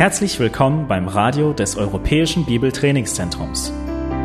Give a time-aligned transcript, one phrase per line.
[0.00, 3.70] Herzlich willkommen beim Radio des Europäischen Bibeltrainingszentrums.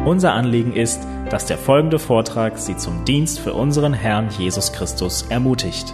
[0.05, 5.25] Unser Anliegen ist, dass der folgende Vortrag Sie zum Dienst für unseren Herrn Jesus Christus
[5.27, 5.93] ermutigt.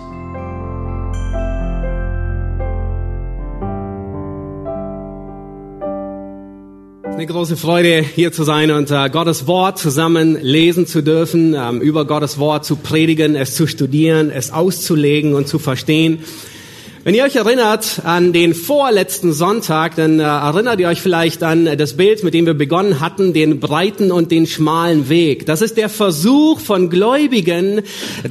[7.04, 11.82] Eine große Freude, hier zu sein und äh, Gottes Wort zusammen lesen zu dürfen, ähm,
[11.82, 16.20] über Gottes Wort zu predigen, es zu studieren, es auszulegen und zu verstehen.
[17.04, 21.66] Wenn ihr euch erinnert an den vorletzten Sonntag, dann äh, erinnert ihr euch vielleicht an
[21.76, 25.48] das Bild, mit dem wir begonnen hatten, den breiten und den schmalen Weg.
[25.48, 27.82] Das ist der Versuch von Gläubigen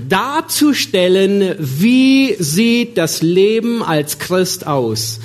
[0.08, 5.18] darzustellen, wie sieht das Leben als Christ aus.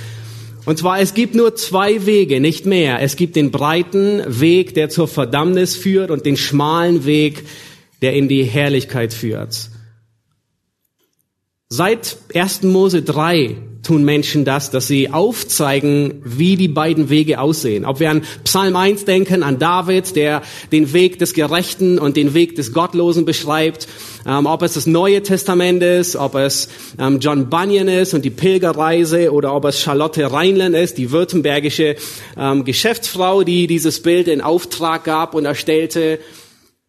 [0.65, 2.99] Und zwar, es gibt nur zwei Wege, nicht mehr.
[3.03, 7.43] Es gibt den breiten Weg, der zur Verdammnis führt und den schmalen Weg,
[8.01, 9.69] der in die Herrlichkeit führt.
[11.69, 12.61] Seit 1.
[12.61, 17.85] Mose 3 tun Menschen das, dass sie aufzeigen, wie die beiden Wege aussehen.
[17.85, 22.35] Ob wir an Psalm 1 denken, an David, der den Weg des Gerechten und den
[22.35, 23.87] Weg des Gottlosen beschreibt,
[24.27, 28.29] ähm, ob es das Neue Testament ist, ob es ähm, John Bunyan ist und die
[28.29, 31.95] Pilgerreise oder ob es Charlotte Reinland ist, die württembergische
[32.37, 36.19] ähm, Geschäftsfrau, die dieses Bild in Auftrag gab und erstellte.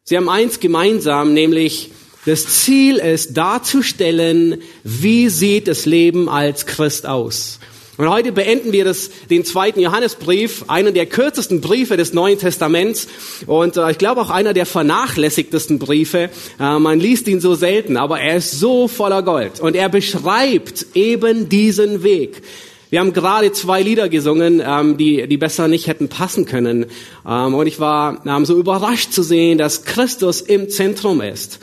[0.04, 1.90] Sie haben eins gemeinsam, nämlich
[2.26, 7.60] das Ziel ist darzustellen, wie sieht das Leben als Christ aus.
[7.98, 13.08] Und heute beenden wir das, den zweiten Johannesbrief, einen der kürzesten Briefe des Neuen Testaments
[13.46, 16.28] und äh, ich glaube auch einer der vernachlässigtesten Briefe.
[16.60, 20.84] Äh, man liest ihn so selten, aber er ist so voller Gold und er beschreibt
[20.94, 22.42] eben diesen Weg.
[22.90, 26.86] Wir haben gerade zwei Lieder gesungen, ähm, die, die besser nicht hätten passen können.
[27.26, 31.60] Ähm, und ich war ähm, so überrascht zu sehen, dass Christus im Zentrum ist.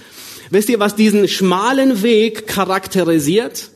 [0.54, 3.72] Wisst ihr, was diesen schmalen Weg charakterisiert?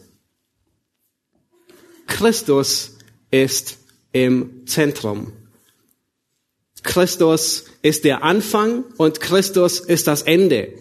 [2.05, 2.97] Christus
[3.31, 3.79] ist
[4.11, 5.31] im Zentrum.
[6.83, 10.71] Christus ist der Anfang und Christus ist das Ende.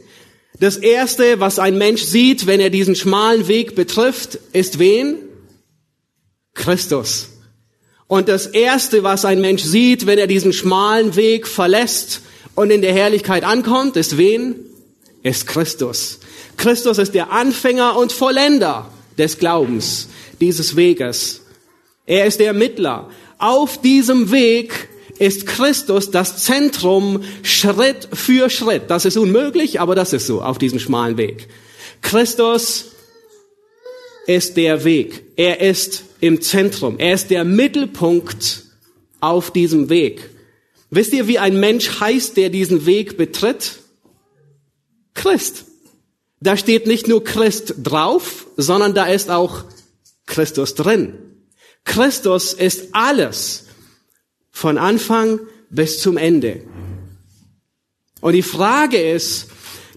[0.60, 5.16] Das erste, was ein Mensch sieht, wenn er diesen schmalen Weg betrifft, ist wen?
[6.52, 7.30] Christus.
[8.06, 12.20] Und das erste, was ein Mensch sieht, wenn er diesen schmalen Weg verlässt
[12.54, 14.75] und in der Herrlichkeit ankommt, ist wen?
[15.26, 16.20] Ist Christus.
[16.56, 20.08] Christus ist der Anfänger und Vollender des Glaubens,
[20.40, 21.42] dieses Weges.
[22.06, 23.10] Er ist der Mittler.
[23.38, 24.88] Auf diesem Weg
[25.18, 28.84] ist Christus das Zentrum Schritt für Schritt.
[28.88, 31.48] Das ist unmöglich, aber das ist so auf diesem schmalen Weg.
[32.02, 32.92] Christus
[34.28, 35.24] ist der Weg.
[35.34, 36.98] Er ist im Zentrum.
[36.98, 38.64] Er ist der Mittelpunkt
[39.20, 40.30] auf diesem Weg.
[40.90, 43.80] Wisst ihr, wie ein Mensch heißt, der diesen Weg betritt?
[45.16, 45.64] Christ.
[46.40, 49.64] Da steht nicht nur Christ drauf, sondern da ist auch
[50.26, 51.14] Christus drin.
[51.84, 53.64] Christus ist alles
[54.50, 55.40] von Anfang
[55.70, 56.62] bis zum Ende.
[58.20, 59.48] Und die Frage ist,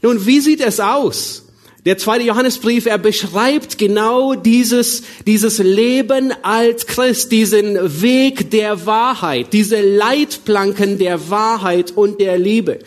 [0.01, 1.48] nun, wie sieht es aus?
[1.85, 9.53] Der zweite Johannesbrief, er beschreibt genau dieses, dieses Leben als Christ, diesen Weg der Wahrheit,
[9.53, 12.79] diese Leitplanken der Wahrheit und der Liebe.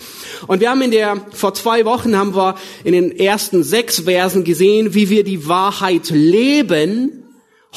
[0.47, 4.45] Und wir haben in der, vor zwei Wochen haben wir in den ersten sechs Versen
[4.45, 7.25] gesehen, wie wir die Wahrheit leben.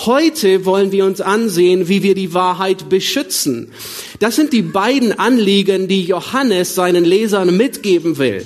[0.06, 3.72] Heute wollen wir uns ansehen, wie wir die Wahrheit beschützen.
[4.20, 8.46] Das sind die beiden Anliegen, die Johannes seinen Lesern mitgeben will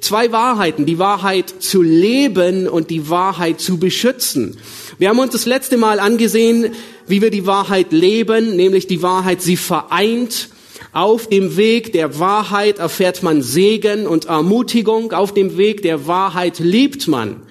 [0.00, 4.56] zwei Wahrheiten, die Wahrheit zu leben und die Wahrheit zu beschützen.
[4.98, 6.72] Wir haben uns das letzte Mal angesehen,
[7.06, 10.48] wie wir die Wahrheit leben, nämlich die Wahrheit, sie vereint.
[10.92, 15.12] Auf dem Weg der Wahrheit erfährt man Segen und Ermutigung.
[15.12, 17.42] Auf dem Weg der Wahrheit liebt man.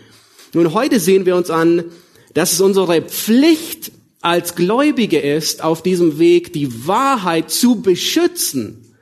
[0.54, 1.86] Nun, heute sehen wir uns an,
[2.34, 8.96] dass es unsere Pflicht als Gläubige ist, auf diesem Weg die Wahrheit zu beschützen,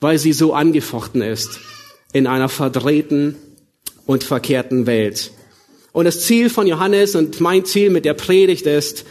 [0.00, 1.60] weil sie so angefochten ist
[2.12, 3.36] in einer verdrehten
[4.06, 5.30] und verkehrten Welt.
[5.92, 9.04] Und das Ziel von Johannes und mein Ziel mit der Predigt ist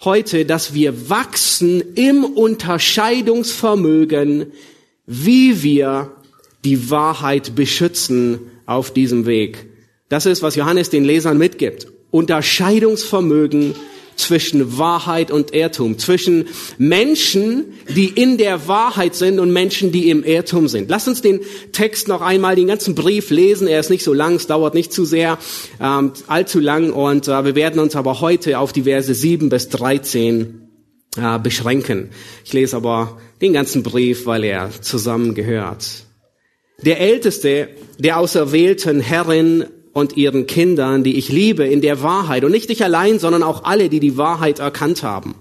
[0.00, 4.46] heute, dass wir wachsen im Unterscheidungsvermögen,
[5.06, 6.10] wie wir
[6.64, 9.66] die Wahrheit beschützen auf diesem Weg.
[10.08, 11.86] Das ist, was Johannes den Lesern mitgibt.
[12.10, 13.76] Unterscheidungsvermögen
[14.16, 16.46] zwischen Wahrheit und Irrtum, zwischen
[16.78, 20.88] Menschen, die in der Wahrheit sind und Menschen, die im Irrtum sind.
[20.90, 21.40] Lass uns den
[21.72, 23.66] Text noch einmal, den ganzen Brief lesen.
[23.66, 25.38] Er ist nicht so lang, es dauert nicht zu sehr,
[25.80, 29.68] ähm, allzu lang und äh, wir werden uns aber heute auf die Verse 7 bis
[29.68, 30.68] 13
[31.16, 32.10] äh, beschränken.
[32.44, 36.04] Ich lese aber den ganzen Brief, weil er zusammengehört.
[36.82, 37.68] Der Älteste
[37.98, 42.44] der auserwählten Herrin und ihren Kindern, die ich liebe, in der Wahrheit.
[42.44, 45.36] Und nicht ich allein, sondern auch alle, die die Wahrheit erkannt haben.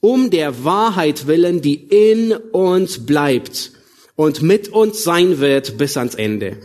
[0.00, 3.72] um der Wahrheit willen, die in uns bleibt
[4.14, 6.58] und mit uns sein wird bis ans Ende.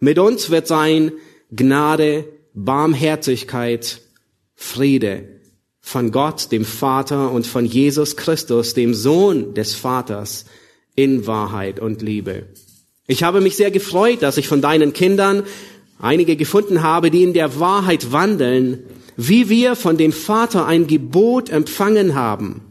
[0.00, 1.12] Mit uns wird sein
[1.50, 4.00] Gnade, Barmherzigkeit,
[4.54, 5.40] Friede
[5.80, 10.44] von Gott, dem Vater und von Jesus Christus, dem Sohn des Vaters,
[10.94, 12.46] in Wahrheit und Liebe.
[13.06, 15.44] Ich habe mich sehr gefreut, dass ich von deinen Kindern
[15.98, 18.84] einige gefunden habe, die in der Wahrheit wandeln,
[19.16, 22.62] wie wir von dem Vater ein Gebot empfangen haben.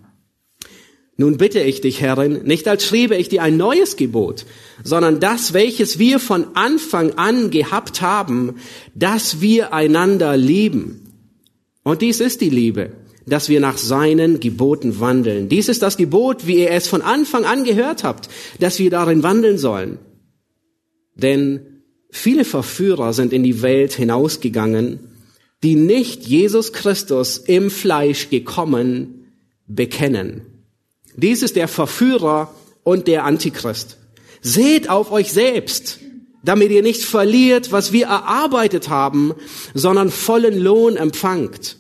[1.18, 4.46] Nun bitte ich dich, Herrin, nicht als schriebe ich dir ein neues Gebot,
[4.84, 8.58] sondern das, welches wir von Anfang an gehabt haben,
[8.94, 11.12] dass wir einander lieben.
[11.84, 12.92] Und dies ist die Liebe,
[13.26, 15.50] dass wir nach seinen Geboten wandeln.
[15.50, 18.30] Dies ist das Gebot, wie ihr es von Anfang an gehört habt,
[18.60, 19.98] dass wir darin wandeln sollen.
[21.16, 21.77] Denn
[22.10, 25.00] viele Verführer sind in die Welt hinausgegangen,
[25.64, 29.32] die nicht Jesus Christus im Fleisch gekommen
[29.66, 30.42] bekennen.
[31.16, 33.98] Dies ist der Verführer und der Antichrist.
[34.42, 36.00] Seht auf euch selbst,
[36.44, 39.34] damit ihr nicht verliert, was wir erarbeitet haben,
[39.74, 41.78] sondern vollen Lohn empfangt.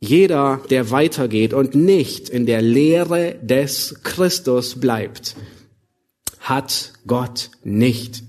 [0.00, 5.36] Jeder, der weitergeht und nicht in der Lehre des Christus bleibt,
[6.40, 8.22] hat Gott nicht.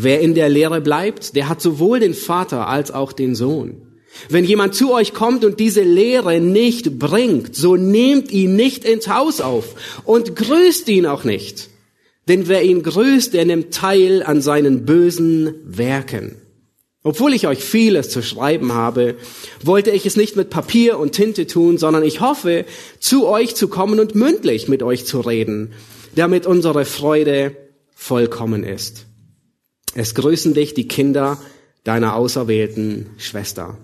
[0.00, 3.82] Wer in der Lehre bleibt, der hat sowohl den Vater als auch den Sohn.
[4.28, 9.08] Wenn jemand zu euch kommt und diese Lehre nicht bringt, so nehmt ihn nicht ins
[9.08, 9.74] Haus auf
[10.04, 11.68] und grüßt ihn auch nicht.
[12.28, 16.36] Denn wer ihn grüßt, der nimmt teil an seinen bösen Werken.
[17.02, 19.16] Obwohl ich euch vieles zu schreiben habe,
[19.64, 22.66] wollte ich es nicht mit Papier und Tinte tun, sondern ich hoffe,
[23.00, 25.72] zu euch zu kommen und mündlich mit euch zu reden,
[26.14, 27.56] damit unsere Freude
[27.96, 29.07] vollkommen ist.
[29.94, 31.38] Es grüßen dich die Kinder
[31.84, 33.76] deiner auserwählten Schwester.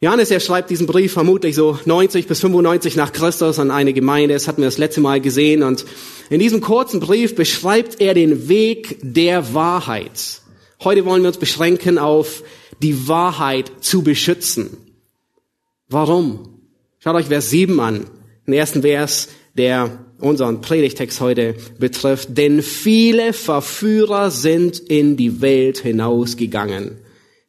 [0.00, 4.34] Johannes, er schreibt diesen Brief vermutlich so 90 bis 95 nach Christus an eine Gemeinde.
[4.34, 5.62] Das hatten wir das letzte Mal gesehen.
[5.62, 5.86] Und
[6.28, 10.42] in diesem kurzen Brief beschreibt er den Weg der Wahrheit.
[10.82, 12.42] Heute wollen wir uns beschränken auf
[12.82, 14.76] die Wahrheit zu beschützen.
[15.88, 16.60] Warum?
[16.98, 18.06] Schaut euch Vers 7 an.
[18.46, 22.36] Den ersten Vers, der unseren Predigtext heute betrifft.
[22.36, 26.98] Denn viele Verführer sind in die Welt hinausgegangen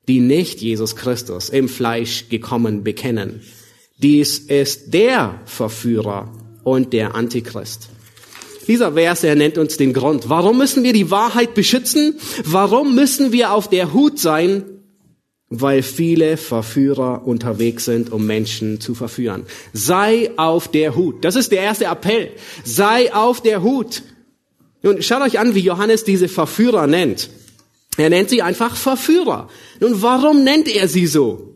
[0.08, 3.42] die nicht Jesus Christus im Fleisch gekommen bekennen.
[3.98, 6.32] Dies ist der Verführer
[6.64, 7.90] und der Antichrist.
[8.68, 10.28] Dieser Vers, er nennt uns den Grund.
[10.30, 12.16] Warum müssen wir die Wahrheit beschützen?
[12.44, 14.64] Warum müssen wir auf der Hut sein?
[15.50, 19.46] Weil viele Verführer unterwegs sind, um Menschen zu verführen.
[19.74, 21.24] Sei auf der Hut.
[21.24, 22.32] Das ist der erste Appell.
[22.64, 24.02] Sei auf der Hut.
[24.82, 27.30] Nun schaut euch an, wie Johannes diese Verführer nennt.
[27.98, 29.50] Er nennt sie einfach Verführer.
[29.80, 31.56] Nun, warum nennt er sie so?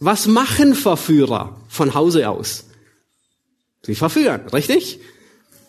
[0.00, 2.64] Was machen Verführer von Hause aus?
[3.82, 5.00] Sie verführen, richtig?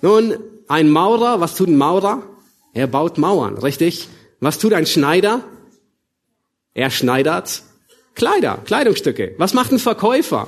[0.01, 0.37] Nun,
[0.67, 2.23] ein Maurer, was tut ein Maurer?
[2.73, 4.07] Er baut Mauern, richtig?
[4.39, 5.43] Was tut ein Schneider?
[6.73, 7.63] Er schneidert
[8.15, 9.35] Kleider, Kleidungsstücke.
[9.37, 10.47] Was macht ein Verkäufer?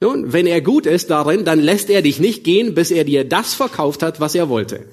[0.00, 3.24] Nun, wenn er gut ist darin, dann lässt er dich nicht gehen, bis er dir
[3.24, 4.86] das verkauft hat, was er wollte.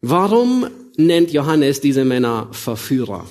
[0.00, 3.26] Warum nennt Johannes diese Männer Verführer?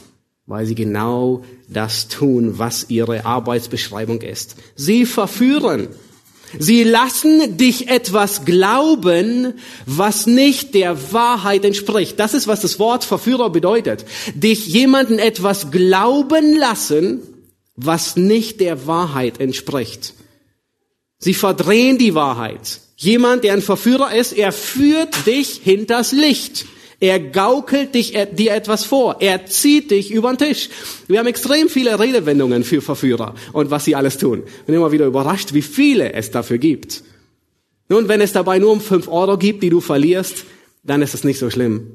[0.45, 4.55] Weil sie genau das tun, was ihre Arbeitsbeschreibung ist.
[4.75, 5.89] Sie verführen.
[6.59, 9.53] Sie lassen dich etwas glauben,
[9.85, 12.19] was nicht der Wahrheit entspricht.
[12.19, 14.05] Das ist, was das Wort Verführer bedeutet.
[14.35, 17.21] Dich jemanden etwas glauben lassen,
[17.75, 20.13] was nicht der Wahrheit entspricht.
[21.17, 22.81] Sie verdrehen die Wahrheit.
[22.97, 26.65] Jemand, der ein Verführer ist, er führt dich hinters Licht.
[27.01, 29.17] Er gaukelt dich, er, dir etwas vor.
[29.21, 30.69] Er zieht dich über den Tisch.
[31.07, 34.43] Wir haben extrem viele Redewendungen für Verführer und was sie alles tun.
[34.45, 37.03] Ich bin immer wieder überrascht, wie viele es dafür gibt.
[37.89, 40.45] Nun, wenn es dabei nur um fünf Euro gibt, die du verlierst,
[40.83, 41.87] dann ist es nicht so schlimm.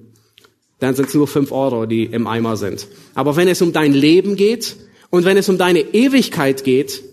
[0.81, 2.89] Dann sind es nur fünf Euro, die im Eimer sind.
[3.15, 4.77] Aber wenn es um dein Leben geht
[5.11, 7.05] und wenn es um deine Ewigkeit geht,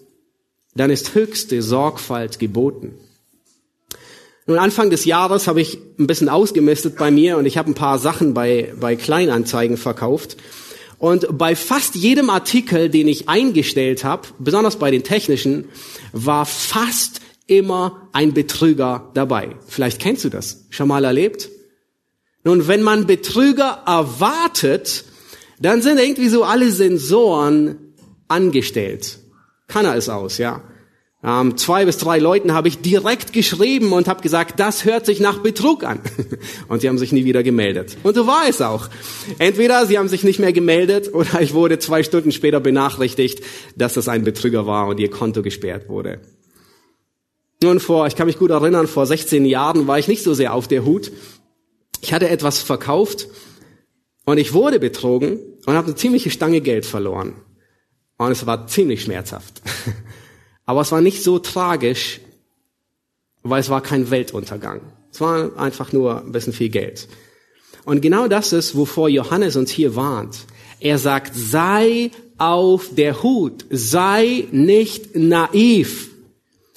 [0.74, 2.96] dann ist höchste Sorgfalt geboten.
[4.46, 7.76] Nun, Anfang des Jahres habe ich ein bisschen ausgemistet bei mir und ich habe ein
[7.76, 10.36] paar Sachen bei, bei Kleinanzeigen verkauft.
[10.98, 15.70] Und bei fast jedem Artikel, den ich eingestellt habe, besonders bei den technischen,
[16.12, 19.56] war fast immer ein Betrüger dabei.
[19.68, 21.50] Vielleicht kennst du das, schon mal erlebt?
[22.44, 25.06] Nun, wenn man Betrüger erwartet,
[25.60, 27.94] dann sind irgendwie so alle Sensoren
[28.28, 29.20] angestellt.
[29.68, 30.62] Kann er es aus, ja
[31.26, 35.22] ähm, zwei bis drei Leuten habe ich direkt geschrieben und habe gesagt, das hört sich
[35.22, 36.02] nach Betrug an.
[36.68, 37.98] Und sie haben sich nie wieder gemeldet.
[38.04, 38.90] Und so war es auch.
[39.40, 43.42] Entweder sie haben sich nicht mehr gemeldet oder ich wurde zwei Stunden später benachrichtigt,
[43.78, 46.20] dass das ein Betrüger war und ihr Konto gesperrt wurde.
[47.62, 50.54] Nun, vor, ich kann mich gut erinnern, vor 16 Jahren war ich nicht so sehr
[50.54, 51.10] auf der Hut.
[52.02, 53.30] Ich hatte etwas verkauft
[54.26, 57.36] und ich wurde betrogen und habe eine ziemliche Stange Geld verloren.
[58.18, 59.62] Und es war ziemlich schmerzhaft.
[60.66, 62.22] Aber es war nicht so tragisch,
[63.42, 64.82] weil es war kein Weltuntergang.
[65.12, 67.08] Es war einfach nur ein bisschen viel Geld.
[67.86, 70.46] Und genau das ist, wovor Johannes uns hier warnt.
[70.80, 76.10] Er sagt, sei auf der Hut, sei nicht naiv.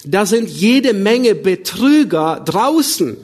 [0.04, 3.16] Da sind jede Menge Betrüger draußen.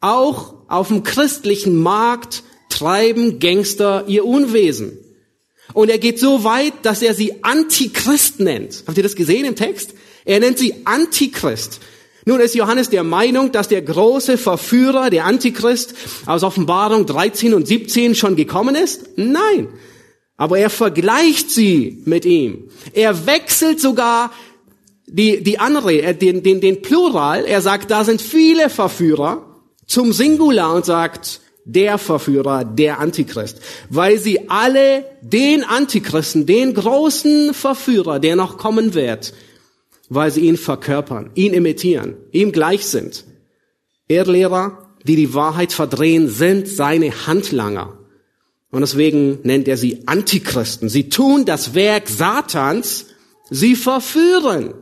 [0.00, 4.98] Auch auf dem christlichen Markt treiben Gangster ihr Unwesen.
[5.74, 8.84] Und er geht so weit, dass er sie Antichrist nennt.
[8.86, 9.94] Habt ihr das gesehen im Text?
[10.24, 11.80] Er nennt sie Antichrist.
[12.24, 15.94] Nun ist Johannes der Meinung, dass der große Verführer, der Antichrist
[16.26, 19.16] aus Offenbarung 13 und 17 schon gekommen ist?
[19.16, 19.68] Nein.
[20.36, 22.70] Aber er vergleicht sie mit ihm.
[22.92, 24.30] Er wechselt sogar
[25.06, 27.44] die, die andere, den, den, den Plural.
[27.44, 33.60] Er sagt, da sind viele Verführer zum Singular und sagt, der Verführer, der Antichrist,
[33.90, 39.34] weil sie alle den Antichristen, den großen Verführer, der noch kommen wird,
[40.08, 43.24] weil sie ihn verkörpern, ihn imitieren, ihm gleich sind.
[44.08, 47.98] Irrlehrer, die die Wahrheit verdrehen, sind seine Handlanger.
[48.70, 50.88] Und deswegen nennt er sie Antichristen.
[50.88, 53.06] Sie tun das Werk Satans,
[53.50, 54.72] sie verführen.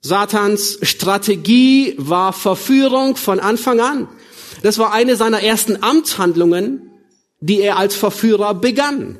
[0.00, 4.08] Satans Strategie war Verführung von Anfang an.
[4.62, 6.90] Das war eine seiner ersten Amtshandlungen,
[7.40, 9.18] die er als Verführer begann.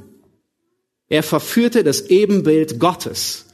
[1.09, 3.47] Er verführte das Ebenbild Gottes,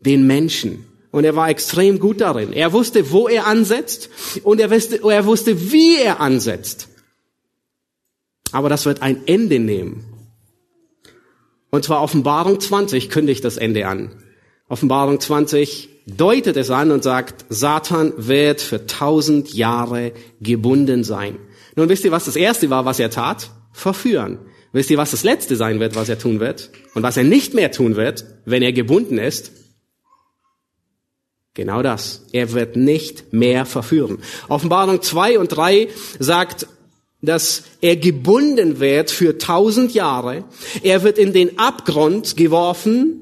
[0.00, 0.86] den Menschen.
[1.10, 2.52] Und er war extrem gut darin.
[2.52, 4.08] Er wusste, wo er ansetzt
[4.42, 6.88] und er wusste, er wusste, wie er ansetzt.
[8.52, 10.04] Aber das wird ein Ende nehmen.
[11.70, 14.10] Und zwar Offenbarung 20 kündigt das Ende an.
[14.68, 21.38] Offenbarung 20 deutet es an und sagt, Satan wird für tausend Jahre gebunden sein.
[21.76, 23.50] Nun wisst ihr, was das erste war, was er tat?
[23.72, 24.38] Verführen.
[24.72, 26.70] Wisst ihr, was das letzte sein wird, was er tun wird?
[26.94, 29.52] Und was er nicht mehr tun wird, wenn er gebunden ist?
[31.54, 32.24] Genau das.
[32.32, 34.18] Er wird nicht mehr verführen.
[34.48, 36.66] Offenbarung 2 und 3 sagt,
[37.20, 40.44] dass er gebunden wird für tausend Jahre.
[40.82, 43.21] Er wird in den Abgrund geworfen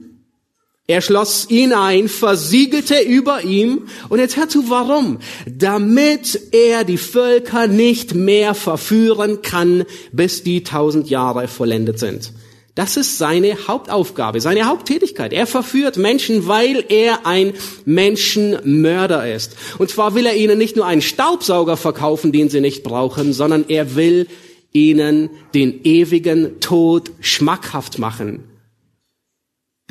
[0.90, 3.82] er schloss ihn ein, versiegelte über ihm.
[4.08, 5.20] Und jetzt hör zu, warum?
[5.46, 12.32] Damit er die Völker nicht mehr verführen kann, bis die tausend Jahre vollendet sind.
[12.74, 15.32] Das ist seine Hauptaufgabe, seine Haupttätigkeit.
[15.32, 17.52] Er verführt Menschen, weil er ein
[17.84, 19.54] Menschenmörder ist.
[19.78, 23.64] Und zwar will er ihnen nicht nur einen Staubsauger verkaufen, den sie nicht brauchen, sondern
[23.68, 24.26] er will
[24.72, 28.49] ihnen den ewigen Tod schmackhaft machen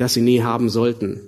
[0.00, 1.20] das sie nie haben sollten.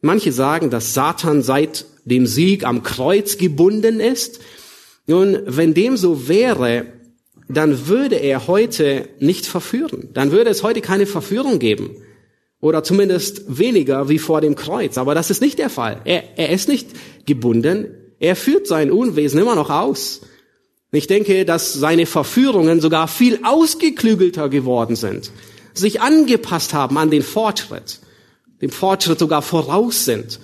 [0.00, 4.40] Manche sagen, dass Satan seit dem Sieg am Kreuz gebunden ist.
[5.06, 6.86] Nun, wenn dem so wäre,
[7.48, 10.10] dann würde er heute nicht verführen.
[10.14, 11.96] Dann würde es heute keine Verführung geben.
[12.60, 14.96] Oder zumindest weniger wie vor dem Kreuz.
[14.96, 16.00] Aber das ist nicht der Fall.
[16.04, 16.90] Er, er ist nicht
[17.26, 17.88] gebunden.
[18.20, 20.20] Er führt sein Unwesen immer noch aus.
[20.92, 25.32] Ich denke, dass seine Verführungen sogar viel ausgeklügelter geworden sind
[25.74, 28.00] sich angepasst haben an den Fortschritt,
[28.60, 30.40] dem Fortschritt sogar voraus sind.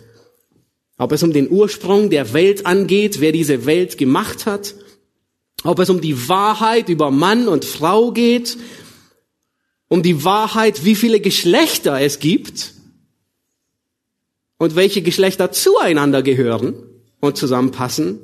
[0.99, 4.75] Ob es um den Ursprung der Welt angeht, wer diese Welt gemacht hat,
[5.65, 8.57] ob es um die Wahrheit über Mann und Frau geht,
[9.89, 12.75] um die Wahrheit, wie viele Geschlechter es gibt
[14.59, 16.75] und welche Geschlechter zueinander gehören
[17.21, 18.21] und zusammenpassen,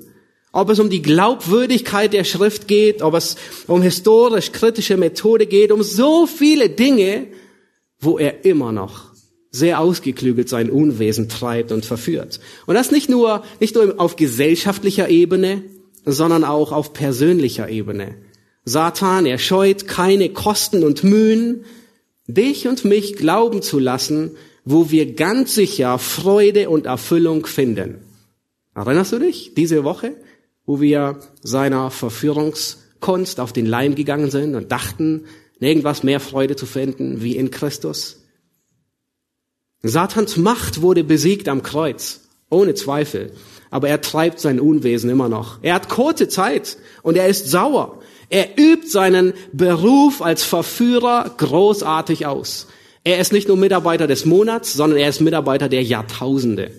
[0.55, 5.73] ob es um die Glaubwürdigkeit der Schrift geht, ob es um historisch kritische Methode geht,
[5.73, 7.27] um so viele Dinge,
[7.99, 9.13] wo er immer noch
[9.51, 12.39] sehr ausgeklügelt sein Unwesen treibt und verführt.
[12.67, 15.65] Und das nicht nur, nicht nur auf gesellschaftlicher Ebene,
[16.05, 18.15] sondern auch auf persönlicher Ebene.
[18.65, 21.65] Satan, er scheut keine Kosten und Mühen,
[22.29, 27.97] dich und mich glauben zu lassen, wo wir ganz sicher Freude und Erfüllung finden.
[28.77, 30.15] Erinnerst du dich diese Woche?
[30.67, 35.25] Wo wir seiner Verführungskunst auf den Leim gegangen sind und dachten,
[35.61, 38.23] irgendwas mehr Freude zu finden wie in Christus.
[39.83, 43.33] Satans Macht wurde besiegt am Kreuz, ohne Zweifel.
[43.71, 45.59] Aber er treibt sein Unwesen immer noch.
[45.63, 48.01] Er hat kurze Zeit und er ist sauer.
[48.31, 52.69] Er übt seinen Beruf als Verführer großartig aus.
[53.03, 56.71] Er ist nicht nur Mitarbeiter des Monats, sondern er ist Mitarbeiter der Jahrtausende.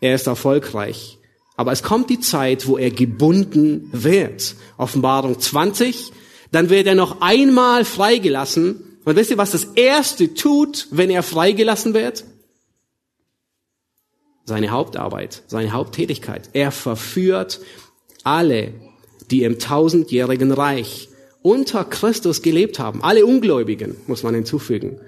[0.00, 1.19] Er ist erfolgreich.
[1.56, 4.54] Aber es kommt die Zeit, wo er gebunden wird.
[4.76, 6.12] Offenbarung 20.
[6.52, 8.98] Dann wird er noch einmal freigelassen.
[9.04, 12.24] Und wisst ihr, was das Erste tut, wenn er freigelassen wird?
[14.50, 16.50] seine Hauptarbeit, seine Haupttätigkeit.
[16.52, 17.60] Er verführt
[18.24, 18.74] alle,
[19.30, 21.08] die im tausendjährigen Reich
[21.40, 23.02] unter Christus gelebt haben.
[23.02, 25.00] Alle Ungläubigen, muss man hinzufügen.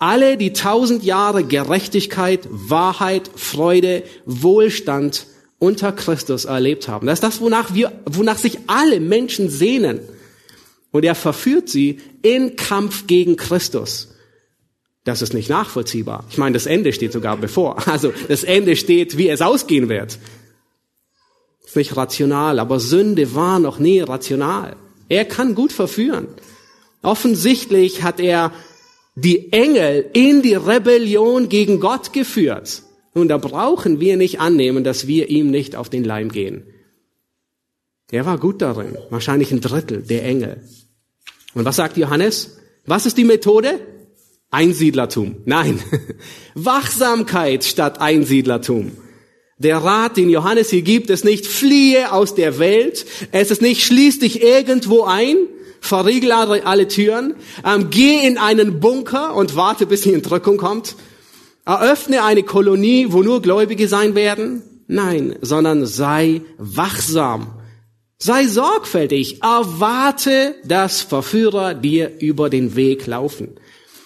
[0.00, 5.26] Alle, die tausend Jahre Gerechtigkeit, Wahrheit, Freude, Wohlstand
[5.58, 7.06] unter Christus erlebt haben.
[7.06, 10.00] Das ist das, wonach wir, wonach sich alle Menschen sehnen.
[10.90, 14.08] Und er verführt sie in Kampf gegen Christus.
[15.04, 16.24] Das ist nicht nachvollziehbar.
[16.30, 17.76] Ich meine, das Ende steht sogar bevor.
[17.86, 20.18] Also das Ende steht, wie es ausgehen wird.
[21.66, 24.76] Ist nicht rational, aber Sünde war noch nie rational.
[25.08, 26.28] Er kann gut verführen.
[27.02, 28.52] Offensichtlich hat er
[29.14, 32.82] die Engel in die Rebellion gegen Gott geführt.
[33.18, 36.62] Nun, da brauchen wir nicht annehmen, dass wir ihm nicht auf den Leim gehen.
[38.12, 40.62] Er war gut darin, wahrscheinlich ein Drittel der Engel.
[41.52, 42.58] Und was sagt Johannes?
[42.86, 43.80] Was ist die Methode?
[44.52, 45.38] Einsiedlertum.
[45.46, 45.80] Nein,
[46.54, 48.92] Wachsamkeit statt Einsiedlertum.
[49.58, 53.04] Der Rat, den Johannes hier gibt, ist nicht fliehe aus der Welt.
[53.32, 55.34] Es ist nicht schließ dich irgendwo ein,
[55.80, 57.34] verriegel alle Türen,
[57.66, 60.94] ähm, geh in einen Bunker und warte, bis die Entrückung kommt.
[61.68, 64.62] Eröffne eine Kolonie, wo nur Gläubige sein werden.
[64.86, 67.48] Nein, sondern sei wachsam.
[68.16, 69.42] Sei sorgfältig.
[69.42, 73.50] Erwarte, dass Verführer dir über den Weg laufen.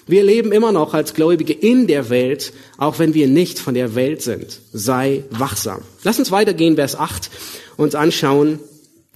[0.08, 3.94] Wir leben immer noch als Gläubige in der Welt, auch wenn wir nicht von der
[3.94, 4.58] Welt sind.
[4.72, 5.82] Sei wachsam.
[6.02, 7.30] Lass uns weitergehen, Vers 8,
[7.76, 8.58] uns anschauen.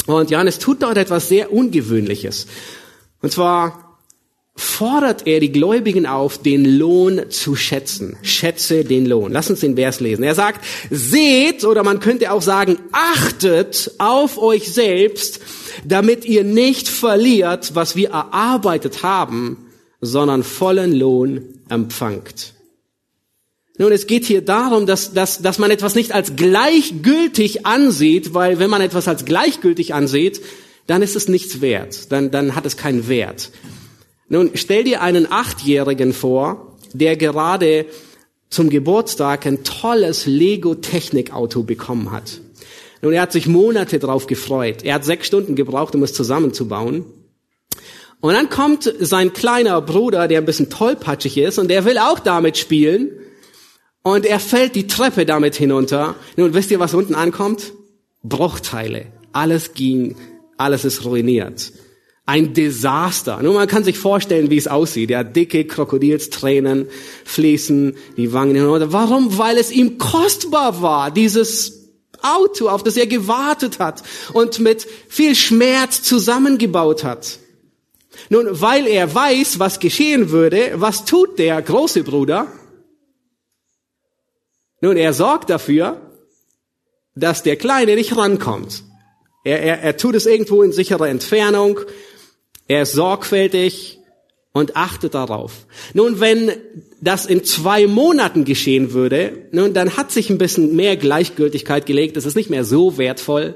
[0.06, 2.46] Und Johannes tut dort etwas sehr Ungewöhnliches.
[3.22, 3.85] Und zwar
[4.76, 8.16] fordert er die Gläubigen auf, den Lohn zu schätzen.
[8.20, 9.32] Schätze den Lohn.
[9.32, 10.22] Lass uns den Vers lesen.
[10.22, 15.40] Er sagt, seht, oder man könnte auch sagen, achtet auf euch selbst,
[15.84, 19.66] damit ihr nicht verliert, was wir erarbeitet haben,
[20.02, 22.52] sondern vollen Lohn empfangt.
[23.78, 28.58] Nun, es geht hier darum, dass, dass, dass man etwas nicht als gleichgültig ansieht, weil
[28.58, 30.42] wenn man etwas als gleichgültig ansieht,
[30.86, 33.50] dann ist es nichts wert, dann, dann hat es keinen Wert.
[34.28, 37.86] Nun, stell dir einen Achtjährigen vor, der gerade
[38.50, 42.40] zum Geburtstag ein tolles Lego-Technik-Auto bekommen hat.
[43.02, 44.82] Nun, er hat sich Monate darauf gefreut.
[44.82, 47.04] Er hat sechs Stunden gebraucht, um es zusammenzubauen.
[48.20, 52.18] Und dann kommt sein kleiner Bruder, der ein bisschen tollpatschig ist und der will auch
[52.18, 53.10] damit spielen.
[54.02, 56.16] Und er fällt die Treppe damit hinunter.
[56.36, 57.72] Nun, wisst ihr, was unten ankommt?
[58.22, 59.06] Bruchteile.
[59.32, 60.16] Alles ging,
[60.56, 61.72] alles ist ruiniert.
[62.28, 63.40] Ein Desaster.
[63.40, 65.10] Nun, man kann sich vorstellen, wie es aussieht.
[65.10, 66.88] Ja, dicke Krokodilstränen
[67.24, 68.92] fließen die Wangen hinunter.
[68.92, 69.38] Warum?
[69.38, 71.86] Weil es ihm kostbar war, dieses
[72.22, 77.38] Auto, auf das er gewartet hat und mit viel Schmerz zusammengebaut hat.
[78.28, 82.48] Nun, weil er weiß, was geschehen würde, was tut der große Bruder?
[84.80, 86.00] Nun, er sorgt dafür,
[87.14, 88.82] dass der Kleine nicht rankommt.
[89.44, 91.80] Er, er, er tut es irgendwo in sicherer Entfernung.
[92.68, 93.98] Er ist sorgfältig
[94.52, 95.66] und achtet darauf.
[95.92, 96.50] Nun, wenn
[97.00, 102.16] das in zwei Monaten geschehen würde, nun, dann hat sich ein bisschen mehr Gleichgültigkeit gelegt.
[102.16, 103.54] Es ist nicht mehr so wertvoll.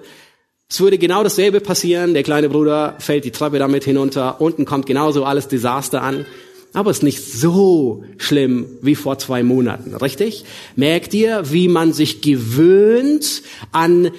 [0.68, 2.14] Es würde genau dasselbe passieren.
[2.14, 4.40] Der kleine Bruder fällt die Treppe damit hinunter.
[4.40, 6.26] Unten kommt genauso alles Desaster an.
[6.72, 10.44] Aber es ist nicht so schlimm wie vor zwei Monaten, richtig?
[10.76, 13.42] Merkt ihr, wie man sich gewöhnt
[13.72, 14.12] an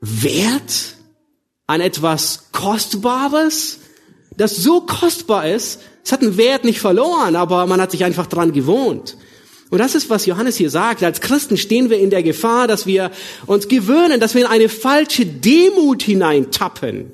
[0.00, 0.94] Wert,
[1.66, 3.80] an etwas Kostbares,
[4.36, 8.26] das so kostbar ist, es hat einen Wert nicht verloren, aber man hat sich einfach
[8.26, 9.16] dran gewohnt.
[9.70, 11.02] Und das ist, was Johannes hier sagt.
[11.02, 13.10] Als Christen stehen wir in der Gefahr, dass wir
[13.46, 17.10] uns gewöhnen, dass wir in eine falsche Demut hineintappen.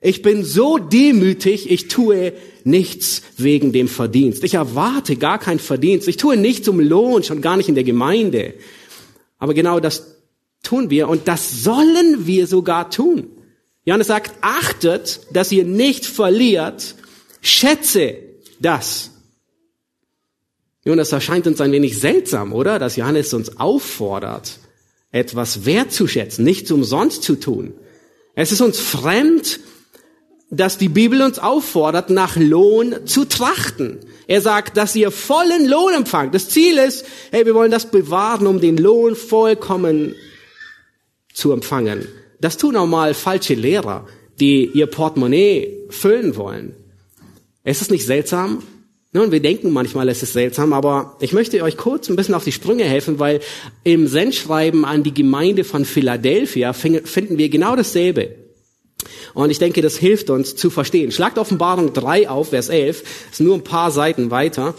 [0.00, 2.32] Ich bin so demütig, ich tue
[2.64, 4.44] nichts wegen dem Verdienst.
[4.44, 6.08] Ich erwarte gar keinen Verdienst.
[6.08, 8.54] Ich tue nichts um Lohn, schon gar nicht in der Gemeinde.
[9.38, 10.16] Aber genau das
[10.62, 13.28] tun wir und das sollen wir sogar tun.
[13.88, 16.94] Johannes sagt, achtet, dass ihr nicht verliert,
[17.40, 18.16] schätze
[18.60, 19.10] das,
[20.84, 22.78] nun, das erscheint uns ein wenig seltsam, oder?
[22.78, 24.58] Dass Johannes uns auffordert,
[25.10, 27.74] etwas wertzuschätzen, nichts umsonst zu tun.
[28.34, 29.60] Es ist uns fremd,
[30.50, 33.98] dass die Bibel uns auffordert, nach Lohn zu trachten.
[34.26, 36.34] Er sagt, dass ihr vollen Lohn empfangt.
[36.34, 40.14] Das Ziel ist, hey, wir wollen das bewahren, um den Lohn vollkommen
[41.34, 42.08] zu empfangen.
[42.40, 44.06] Das tun auch mal falsche Lehrer,
[44.40, 46.74] die ihr Portemonnaie füllen wollen.
[47.64, 48.62] Es ist nicht seltsam,
[49.10, 52.44] nun, wir denken manchmal, es ist seltsam, aber ich möchte euch kurz ein bisschen auf
[52.44, 53.40] die Sprünge helfen, weil
[53.82, 58.34] im Sendschreiben an die Gemeinde von Philadelphia finden wir genau dasselbe.
[59.32, 61.10] Und ich denke, das hilft uns zu verstehen.
[61.10, 64.74] Schlagt Offenbarung 3 auf, Vers 11, ist nur ein paar Seiten weiter.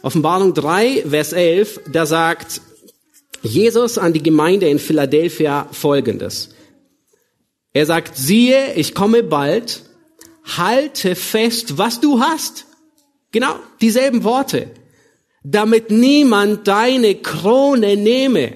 [0.00, 2.62] Offenbarung 3, Vers 11, da sagt
[3.42, 6.53] Jesus an die Gemeinde in Philadelphia Folgendes.
[7.74, 9.82] Er sagt, siehe, ich komme bald,
[10.44, 12.66] halte fest, was du hast.
[13.32, 14.70] Genau, dieselben Worte.
[15.42, 18.52] Damit niemand deine Krone nehme.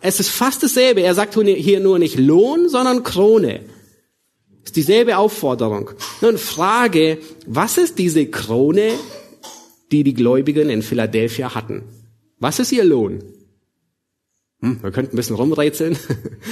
[0.00, 1.02] Es ist fast dasselbe.
[1.02, 3.60] Er sagt hier nur nicht Lohn, sondern Krone.
[4.64, 5.90] Ist dieselbe Aufforderung.
[6.20, 8.92] Nun Frage, was ist diese Krone,
[9.92, 11.84] die die Gläubigen in Philadelphia hatten?
[12.40, 13.22] Was ist ihr Lohn?
[14.62, 15.98] Hm, wir könnten ein bisschen rumrätseln,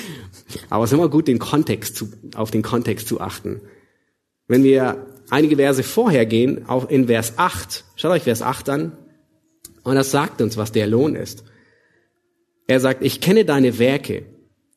[0.71, 3.61] aber es ist immer gut, den Kontext zu, auf den Kontext zu achten.
[4.49, 8.93] Wenn wir einige Verse vorher gehen, auch in Vers 8, schaut euch Vers 8 an,
[9.85, 11.45] und das sagt uns, was der Lohn ist.
[12.67, 14.27] Er sagt, ich kenne deine Werke.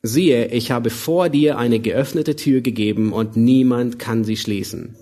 [0.01, 4.95] Siehe, ich habe vor dir eine geöffnete Tür gegeben und niemand kann sie schließen.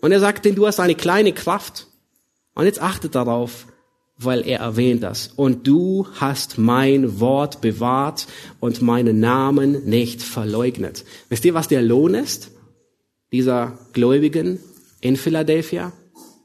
[0.00, 1.88] Und er sagt, denn du hast eine kleine Kraft.
[2.54, 3.66] Und jetzt achtet darauf,
[4.24, 5.30] weil er erwähnt das.
[5.36, 8.26] Und du hast mein Wort bewahrt
[8.60, 11.04] und meinen Namen nicht verleugnet.
[11.28, 12.50] Wisst ihr, was der Lohn ist?
[13.32, 14.58] Dieser Gläubigen
[15.00, 15.92] in Philadelphia?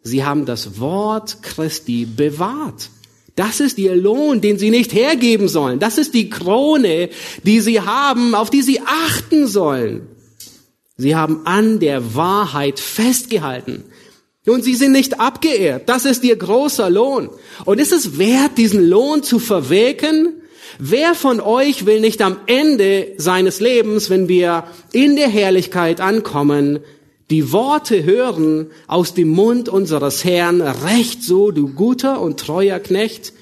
[0.01, 2.89] Sie haben das Wort Christi bewahrt.
[3.35, 5.79] Das ist ihr Lohn, den sie nicht hergeben sollen.
[5.79, 7.09] Das ist die Krone,
[7.43, 10.07] die sie haben, auf die sie achten sollen.
[10.97, 13.85] Sie haben an der Wahrheit festgehalten.
[14.45, 15.89] Und sie sind nicht abgeehrt.
[15.89, 17.29] Das ist ihr großer Lohn.
[17.65, 20.41] Und ist es wert, diesen Lohn zu verwirken?
[20.77, 26.79] Wer von euch will nicht am Ende seines Lebens, wenn wir in der Herrlichkeit ankommen,
[27.29, 33.33] die Worte hören aus dem Mund unseres Herrn, recht so, du guter und treuer Knecht,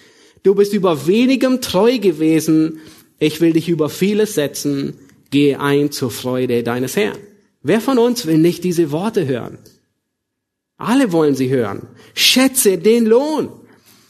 [0.43, 2.79] du bist über wenigem treu gewesen,
[3.19, 4.95] ich will dich über vieles setzen,
[5.31, 7.17] geh ein zur Freude deines Herrn.
[7.63, 9.57] Wer von uns will nicht diese Worte hören?
[10.78, 11.88] Alle wollen sie hören.
[12.13, 13.50] Schätze den Lohn.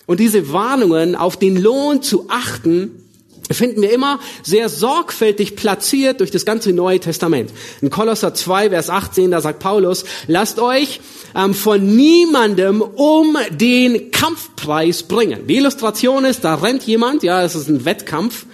[0.06, 3.04] Und diese Warnungen, auf den Lohn zu achten,
[3.50, 7.52] finden wir immer sehr sorgfältig platziert durch das ganze Neue Testament.
[7.82, 11.00] In Kolosser 2, Vers 18, da sagt Paulus, lasst euch
[11.36, 15.48] ähm, von niemandem um den Kampfpreis bringen.
[15.48, 18.46] Die Illustration ist, da rennt jemand, ja, es ist ein Wettkampf,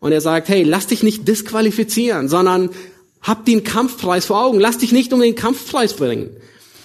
[0.00, 2.70] und er sagt, hey, lass dich nicht disqualifizieren, sondern
[3.20, 6.30] hab den Kampfpreis vor Augen, lass dich nicht um den Kampfpreis bringen.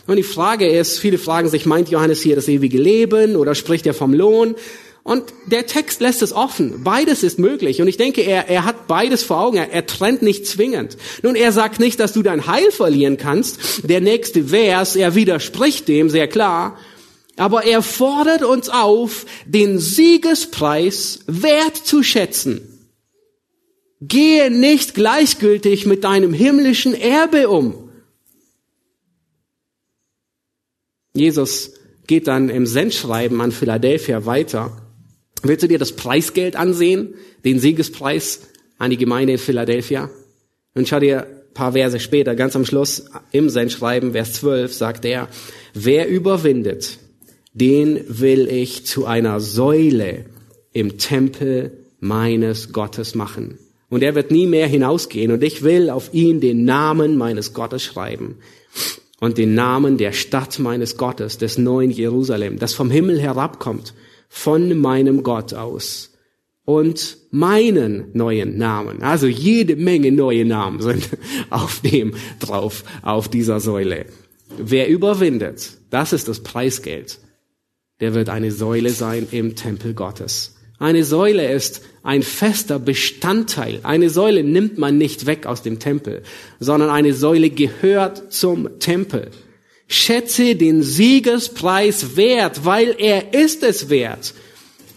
[0.07, 3.87] Und die Frage ist, viele fragen sich, meint Johannes hier das ewige Leben oder spricht
[3.87, 4.55] er vom Lohn?
[5.03, 6.83] Und der Text lässt es offen.
[6.83, 7.79] Beides ist möglich.
[7.79, 9.57] Und ich denke, er, er hat beides vor Augen.
[9.57, 10.97] Er, er trennt nicht zwingend.
[11.21, 13.87] Nun, er sagt nicht, dass du dein Heil verlieren kannst.
[13.87, 16.79] Der nächste Vers, er widerspricht dem sehr klar.
[17.37, 22.89] Aber er fordert uns auf, den Siegespreis wert zu schätzen.
[24.01, 27.84] Gehe nicht gleichgültig mit deinem himmlischen Erbe um.
[31.15, 31.73] Jesus
[32.07, 34.85] geht dann im Sendschreiben an Philadelphia weiter
[35.47, 38.41] Willst du dir das Preisgeld ansehen, den Siegespreis
[38.79, 40.09] an die Gemeinde in Philadelphia?
[40.73, 45.05] Und schau dir ein paar Verse später, ganz am Schluss im Sendschreiben, Vers 12, sagt
[45.05, 45.29] er,
[45.75, 46.97] wer überwindet,
[47.53, 50.25] den will ich zu einer Säule
[50.73, 53.59] im Tempel meines Gottes machen.
[53.87, 55.31] Und er wird nie mehr hinausgehen.
[55.31, 58.39] Und ich will auf ihn den Namen meines Gottes schreiben.
[59.25, 63.95] Und den Namen der Stadt meines Gottes, des neuen Jerusalem, das vom Himmel herabkommt
[64.29, 66.13] von meinem Gott aus
[66.63, 69.01] und meinen neuen Namen.
[69.01, 71.09] Also jede Menge neue Namen sind
[71.49, 74.05] auf dem drauf, auf dieser Säule.
[74.59, 77.17] Wer überwindet, das ist das Preisgeld.
[78.01, 80.54] Der wird eine Säule sein im Tempel Gottes.
[80.77, 83.79] Eine Säule ist ein fester Bestandteil.
[83.83, 86.23] Eine Säule nimmt man nicht weg aus dem Tempel,
[86.59, 89.31] sondern eine Säule gehört zum Tempel.
[89.87, 94.33] Schätze den Siegespreis wert, weil er ist es wert.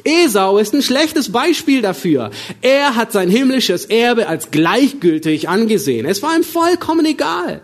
[0.04, 2.30] Esau ist ein schlechtes Beispiel dafür.
[2.62, 6.06] Er hat sein himmlisches Erbe als gleichgültig angesehen.
[6.06, 7.62] Es war ihm vollkommen egal.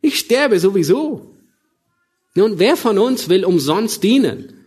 [0.00, 1.34] Ich sterbe sowieso.
[2.34, 4.65] Nun, wer von uns will umsonst dienen?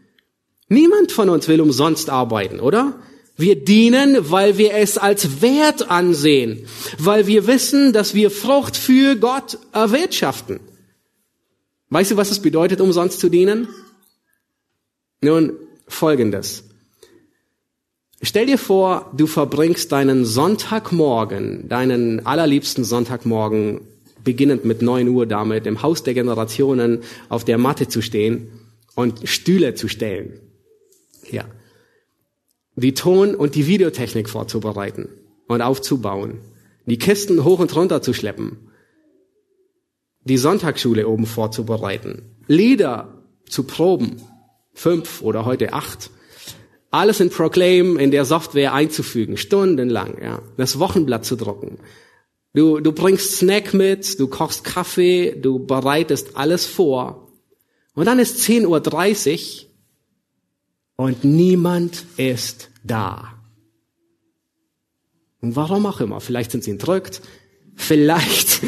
[0.69, 2.95] Niemand von uns will umsonst arbeiten, oder?
[3.35, 6.65] Wir dienen, weil wir es als wert ansehen,
[6.97, 10.59] weil wir wissen, dass wir Frucht für Gott erwirtschaften.
[11.89, 13.67] Weißt du, was es bedeutet, umsonst zu dienen?
[15.21, 15.53] Nun,
[15.87, 16.65] folgendes.
[18.21, 23.81] Stell dir vor, du verbringst deinen Sonntagmorgen, deinen allerliebsten Sonntagmorgen,
[24.23, 28.49] beginnend mit neun Uhr damit, im Haus der Generationen auf der Matte zu stehen
[28.95, 30.41] und Stühle zu stellen.
[31.31, 31.45] Ja.
[32.75, 35.09] Die Ton- und die Videotechnik vorzubereiten
[35.47, 36.39] und aufzubauen.
[36.85, 38.69] Die Kisten hoch und runter zu schleppen
[40.23, 44.21] die Sonntagsschule oben vorzubereiten, Lieder zu proben,
[44.73, 46.11] fünf oder heute acht,
[46.91, 51.79] alles in Proclaim in der Software einzufügen, stundenlang, ja, das Wochenblatt zu drucken.
[52.53, 57.31] Du, du bringst Snack mit, du kochst Kaffee, du bereitest alles vor.
[57.93, 59.68] Und dann ist 10.30 Uhr
[60.99, 63.33] und niemand ist da.
[65.39, 66.19] Und warum auch immer.
[66.19, 67.21] Vielleicht sind sie entrückt.
[67.73, 68.59] Vielleicht,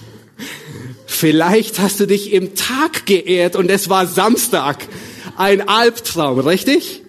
[1.06, 4.86] vielleicht hast du dich im Tag geehrt und es war Samstag.
[5.36, 7.02] Ein Albtraum, richtig?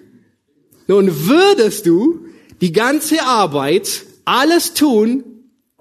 [0.87, 2.25] Nun würdest du
[2.59, 5.23] die ganze Arbeit, alles tun,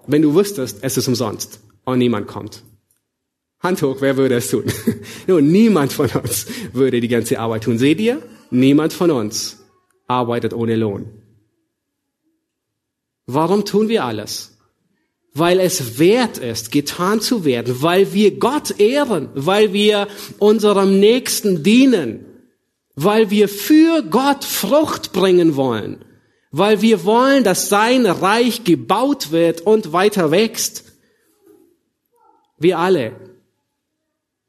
[0.06, 2.64] wenn du wüsstest, es ist umsonst und niemand kommt.
[3.60, 4.64] Hand hoch, wer würde es tun?
[5.26, 7.78] Nun, niemand von uns würde die ganze Arbeit tun.
[7.78, 8.22] Seht ihr?
[8.50, 9.58] Niemand von uns
[10.06, 11.06] arbeitet ohne Lohn.
[13.26, 14.58] Warum tun wir alles?
[15.34, 21.62] Weil es wert ist, getan zu werden, weil wir Gott ehren, weil wir unserem Nächsten
[21.62, 22.24] dienen,
[22.96, 26.04] weil wir für Gott Frucht bringen wollen,
[26.50, 30.84] weil wir wollen, dass sein Reich gebaut wird und weiter wächst.
[32.58, 33.29] Wir alle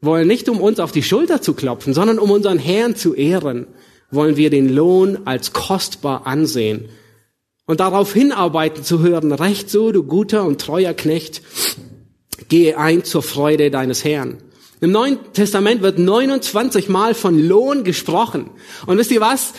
[0.01, 3.67] wollen nicht, um uns auf die Schulter zu klopfen, sondern um unseren Herrn zu ehren,
[4.09, 6.89] wollen wir den Lohn als kostbar ansehen
[7.65, 11.41] und darauf hinarbeiten zu hören, recht so, du guter und treuer Knecht,
[12.49, 14.37] gehe ein zur Freude deines Herrn.
[14.81, 18.49] Im Neuen Testament wird 29 Mal von Lohn gesprochen.
[18.87, 19.53] Und wisst ihr was?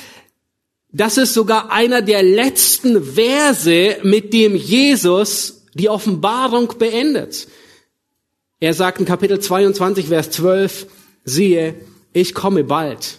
[0.90, 7.46] Das ist sogar einer der letzten Verse, mit dem Jesus die Offenbarung beendet.
[8.62, 10.86] Er sagt in Kapitel 22, Vers 12,
[11.24, 11.74] siehe,
[12.12, 13.18] ich komme bald.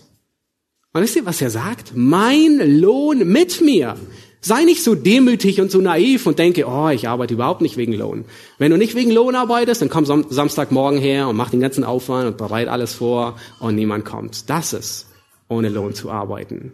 [0.94, 1.92] Und wisst ihr, was er sagt?
[1.94, 3.98] Mein Lohn mit mir.
[4.40, 7.92] Sei nicht so demütig und so naiv und denke, oh, ich arbeite überhaupt nicht wegen
[7.92, 8.24] Lohn.
[8.58, 12.26] Wenn du nicht wegen Lohn arbeitest, dann komm Samstagmorgen her und mach den ganzen Aufwand
[12.26, 14.50] und bereit alles vor und niemand kommt.
[14.50, 15.08] Das ist,
[15.50, 16.72] ohne Lohn zu arbeiten.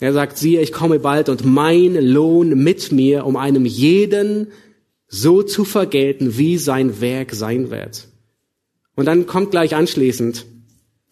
[0.00, 4.48] Er sagt, siehe, ich komme bald und mein Lohn mit mir, um einem jeden
[5.14, 8.08] so zu vergelten, wie sein Werk sein wird.
[8.96, 10.46] Und dann kommt gleich anschließend,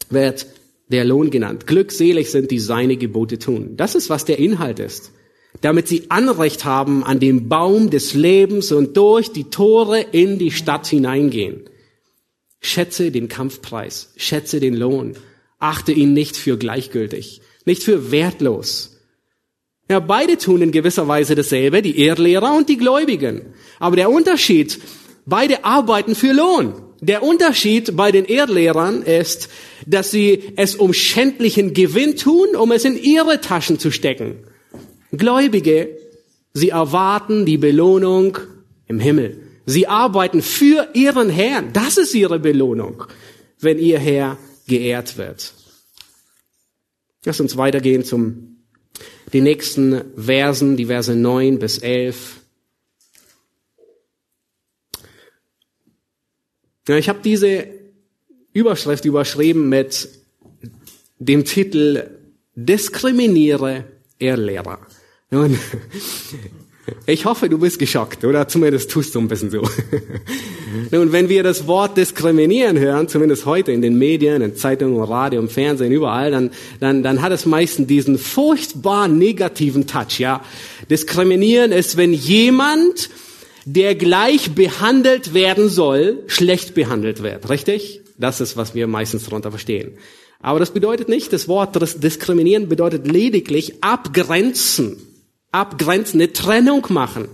[0.08, 0.46] wird
[0.88, 1.66] der Lohn genannt.
[1.66, 3.76] Glückselig sind, die seine Gebote tun.
[3.76, 5.12] Das ist, was der Inhalt ist.
[5.60, 10.50] Damit sie Anrecht haben an dem Baum des Lebens und durch die Tore in die
[10.50, 11.68] Stadt hineingehen.
[12.60, 15.14] Schätze den Kampfpreis, schätze den Lohn,
[15.58, 18.99] achte ihn nicht für gleichgültig, nicht für wertlos.
[19.90, 23.54] Ja, beide tun in gewisser Weise dasselbe, die Erdlehrer und die Gläubigen.
[23.80, 24.78] Aber der Unterschied,
[25.26, 26.74] beide arbeiten für Lohn.
[27.00, 29.48] Der Unterschied bei den Erdlehrern ist,
[29.88, 34.44] dass sie es um schändlichen Gewinn tun, um es in ihre Taschen zu stecken.
[35.10, 35.88] Gläubige,
[36.52, 38.38] sie erwarten die Belohnung
[38.86, 39.42] im Himmel.
[39.66, 41.72] Sie arbeiten für ihren Herrn.
[41.72, 43.02] Das ist ihre Belohnung,
[43.58, 45.52] wenn ihr Herr geehrt wird.
[47.24, 48.59] Lass uns weitergehen zum
[49.32, 52.40] den nächsten Versen, die Verse 9 bis 11.
[56.88, 57.66] Ja, ich habe diese
[58.52, 60.08] Überschrift überschrieben mit
[61.18, 62.10] dem Titel
[62.54, 63.84] Diskriminiere
[64.18, 64.86] Irrlehrer.
[65.30, 65.58] Nun,
[67.06, 69.62] ich hoffe, du bist geschockt, oder zumindest tust du ein bisschen so.
[70.90, 75.40] Nun, wenn wir das Wort diskriminieren hören, zumindest heute in den Medien, in Zeitungen, Radio,
[75.40, 80.42] im Fernsehen, überall, dann, dann, dann hat es meistens diesen furchtbar negativen Touch, ja.
[80.88, 83.10] Diskriminieren ist, wenn jemand
[83.64, 87.48] der gleich behandelt werden soll, schlecht behandelt wird.
[87.50, 88.00] Richtig?
[88.18, 89.92] Das ist, was wir meistens darunter verstehen.
[90.40, 94.96] Aber das bedeutet nicht, das Wort diskriminieren bedeutet lediglich abgrenzen.
[95.52, 97.28] Abgrenzen, eine Trennung machen.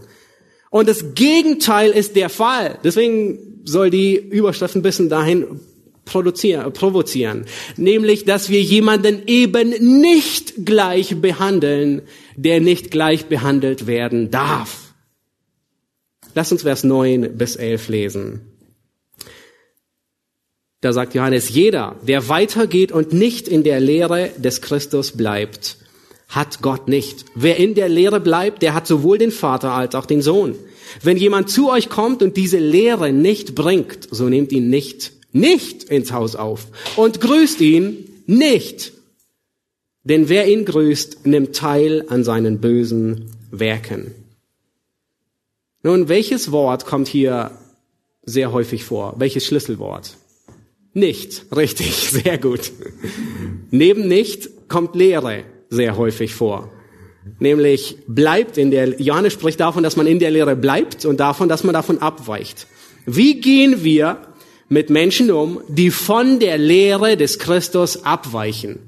[0.70, 2.78] Und das Gegenteil ist der Fall.
[2.84, 5.60] Deswegen soll die Überschrift ein bisschen dahin
[6.04, 7.46] produzieren, provozieren.
[7.76, 12.02] Nämlich, dass wir jemanden eben nicht gleich behandeln,
[12.36, 14.94] der nicht gleich behandelt werden darf.
[16.34, 18.40] Lass uns Vers 9 bis 11 lesen.
[20.80, 25.78] Da sagt Johannes, jeder, der weitergeht und nicht in der Lehre des Christus bleibt,
[26.28, 27.24] hat Gott nicht.
[27.34, 30.54] Wer in der Lehre bleibt, der hat sowohl den Vater als auch den Sohn.
[31.02, 35.84] Wenn jemand zu euch kommt und diese Lehre nicht bringt, so nehmt ihn nicht, nicht
[35.84, 38.92] ins Haus auf und grüßt ihn nicht.
[40.04, 44.12] Denn wer ihn grüßt, nimmt teil an seinen bösen Werken.
[45.82, 47.52] Nun, welches Wort kommt hier
[48.24, 49.14] sehr häufig vor?
[49.18, 50.16] Welches Schlüsselwort?
[50.94, 52.72] Nicht, richtig, sehr gut.
[53.70, 56.70] Neben nicht kommt Lehre sehr häufig vor.
[57.38, 61.48] Nämlich bleibt in der, Johannes spricht davon, dass man in der Lehre bleibt und davon,
[61.48, 62.66] dass man davon abweicht.
[63.04, 64.22] Wie gehen wir
[64.68, 68.78] mit Menschen um, die von der Lehre des Christus abweichen?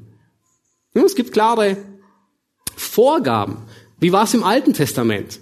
[0.95, 1.77] Es gibt klare
[2.77, 3.65] Vorgaben.
[4.01, 5.41] Wie war es im Alten Testament?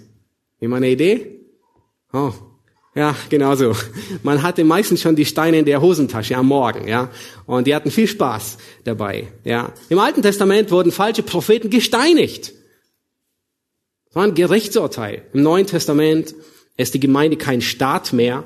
[0.59, 1.39] Immer eine Idee?
[2.13, 2.33] Oh,
[2.97, 3.75] ja, genau so.
[4.23, 7.11] Man hatte meistens schon die Steine in der Hosentasche am Morgen, ja.
[7.45, 9.71] Und die hatten viel Spaß dabei, ja.
[9.89, 12.53] Im Alten Testament wurden falsche Propheten gesteinigt.
[14.07, 15.21] Das war ein Gerichtsurteil.
[15.33, 16.33] Im Neuen Testament
[16.75, 18.45] ist die Gemeinde kein Staat mehr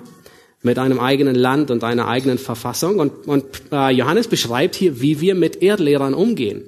[0.62, 3.00] mit einem eigenen Land und einer eigenen Verfassung.
[3.00, 6.66] Und, und äh, Johannes beschreibt hier, wie wir mit Erdlehrern umgehen.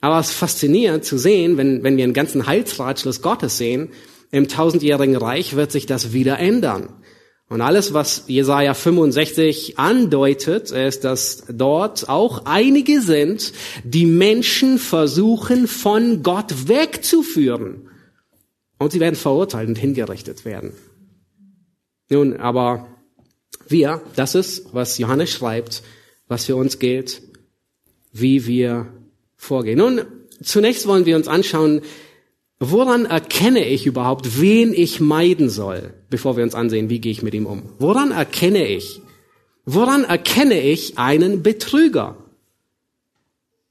[0.00, 3.90] Aber es ist faszinierend zu sehen, wenn, wenn wir einen ganzen Heilsratschluss Gottes sehen,
[4.32, 6.88] im tausendjährigen Reich wird sich das wieder ändern.
[7.48, 13.52] Und alles, was Jesaja 65 andeutet, ist, dass dort auch einige sind,
[13.84, 17.90] die Menschen versuchen, von Gott wegzuführen.
[18.78, 20.72] Und sie werden verurteilt und hingerichtet werden.
[22.08, 22.88] Nun, aber
[23.68, 25.82] wir, das ist, was Johannes schreibt,
[26.28, 27.20] was für uns gilt,
[28.12, 28.86] wie wir
[29.36, 29.78] vorgehen.
[29.78, 30.00] Nun,
[30.42, 31.82] zunächst wollen wir uns anschauen,
[32.64, 37.20] Woran erkenne ich überhaupt, wen ich meiden soll, bevor wir uns ansehen, wie gehe ich
[37.20, 37.64] mit ihm um?
[37.80, 39.00] Woran erkenne ich?
[39.64, 42.18] Woran erkenne ich einen Betrüger?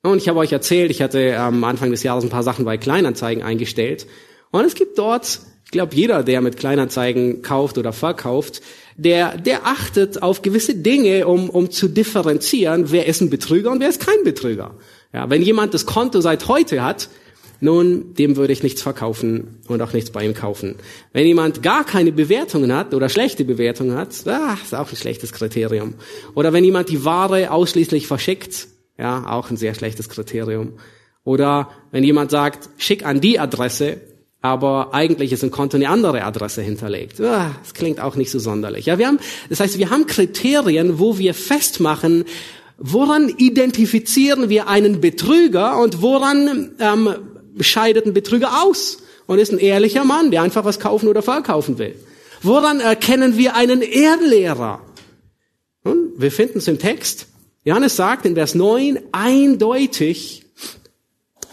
[0.03, 2.77] Und ich habe euch erzählt, ich hatte am Anfang des Jahres ein paar Sachen bei
[2.77, 4.07] Kleinanzeigen eingestellt.
[4.51, 8.61] Und es gibt dort, ich glaube, jeder, der mit Kleinanzeigen kauft oder verkauft,
[8.97, 13.79] der, der achtet auf gewisse Dinge, um, um zu differenzieren, wer ist ein Betrüger und
[13.79, 14.75] wer ist kein Betrüger.
[15.13, 17.07] Ja, wenn jemand das Konto seit heute hat,
[17.61, 20.75] nun, dem würde ich nichts verkaufen und auch nichts bei ihm kaufen.
[21.13, 25.31] Wenn jemand gar keine Bewertungen hat oder schlechte Bewertungen hat, ah, ist auch ein schlechtes
[25.31, 25.93] Kriterium.
[26.33, 30.73] Oder wenn jemand die Ware ausschließlich verschickt, ja, auch ein sehr schlechtes Kriterium.
[31.23, 34.01] Oder wenn jemand sagt, schick an die Adresse,
[34.41, 37.21] aber eigentlich ist im Konto eine andere Adresse hinterlegt.
[37.21, 38.87] Ah, das klingt auch nicht so sonderlich.
[38.87, 39.19] Ja, wir haben,
[39.49, 42.25] das heißt, wir haben Kriterien, wo wir festmachen,
[42.79, 47.13] woran identifizieren wir einen Betrüger und woran ähm,
[47.59, 51.77] scheidet ein Betrüger aus und ist ein ehrlicher Mann, der einfach was kaufen oder verkaufen
[51.77, 51.95] will.
[52.41, 54.81] Woran erkennen wir einen Erdlehrer?
[55.83, 57.27] Nun, wir finden es im Text.
[57.63, 60.45] Johannes sagt in Vers 9 eindeutig,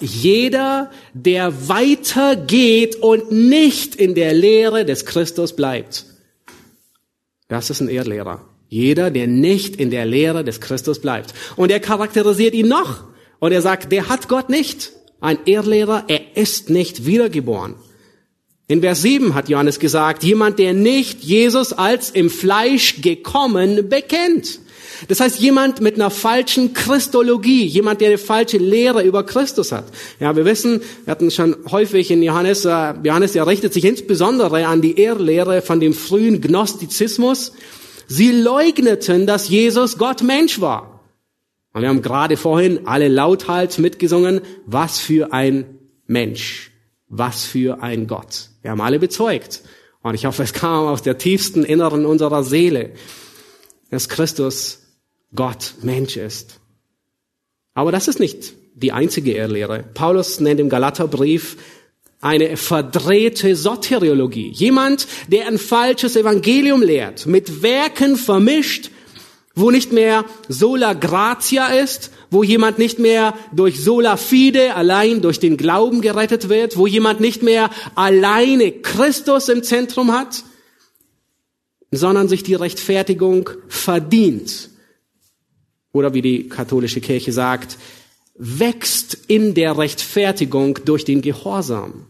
[0.01, 6.07] jeder, der weitergeht und nicht in der Lehre des Christus bleibt.
[7.49, 8.45] Das ist ein Erdlehrer.
[8.69, 11.35] Jeder, der nicht in der Lehre des Christus bleibt.
[11.57, 13.05] Und er charakterisiert ihn noch.
[13.39, 14.93] Und er sagt, der hat Gott nicht.
[15.21, 17.75] Ein Erdlehrer, er ist nicht wiedergeboren.
[18.69, 24.61] In Vers 7 hat Johannes gesagt, jemand, der nicht Jesus als im Fleisch gekommen bekennt.
[25.07, 29.85] Das heißt, jemand mit einer falschen Christologie, jemand, der eine falsche Lehre über Christus hat.
[30.21, 34.67] Ja, wir wissen, wir hatten schon häufig in Johannes, äh, Johannes, er richtet sich insbesondere
[34.67, 37.53] an die Ehrlehre von dem frühen Gnostizismus.
[38.07, 40.98] Sie leugneten, dass Jesus Gott Mensch war.
[41.79, 46.73] Und wir haben gerade vorhin alle lauthals mitgesungen, was für ein Mensch,
[47.09, 48.49] was für ein Gott.
[48.63, 49.63] Wir haben alle bezeugt.
[50.03, 52.95] Und ich hoffe, es kam aus der tiefsten Inneren unserer Seele,
[53.93, 54.89] dass Christus
[55.33, 56.59] Gott Mensch ist.
[57.75, 59.85] Aber das ist nicht die einzige Irrlehre.
[59.95, 61.59] Paulus nennt im Galaterbrief
[62.21, 64.51] eine verdrehte Soteriologie.
[64.51, 68.91] Jemand, der ein falsches Evangelium lehrt, mit Werken vermischt,
[69.59, 75.41] wo nicht mehr sola gratia ist, wo jemand nicht mehr durch sola fide allein durch
[75.41, 80.45] den Glauben gerettet wird, wo jemand nicht mehr alleine Christus im Zentrum hat,
[81.91, 84.71] sondern sich die Rechtfertigung verdient.
[85.93, 87.79] Oder wie die katholische Kirche sagt,
[88.37, 92.07] wächst in der Rechtfertigung durch den Gehorsam.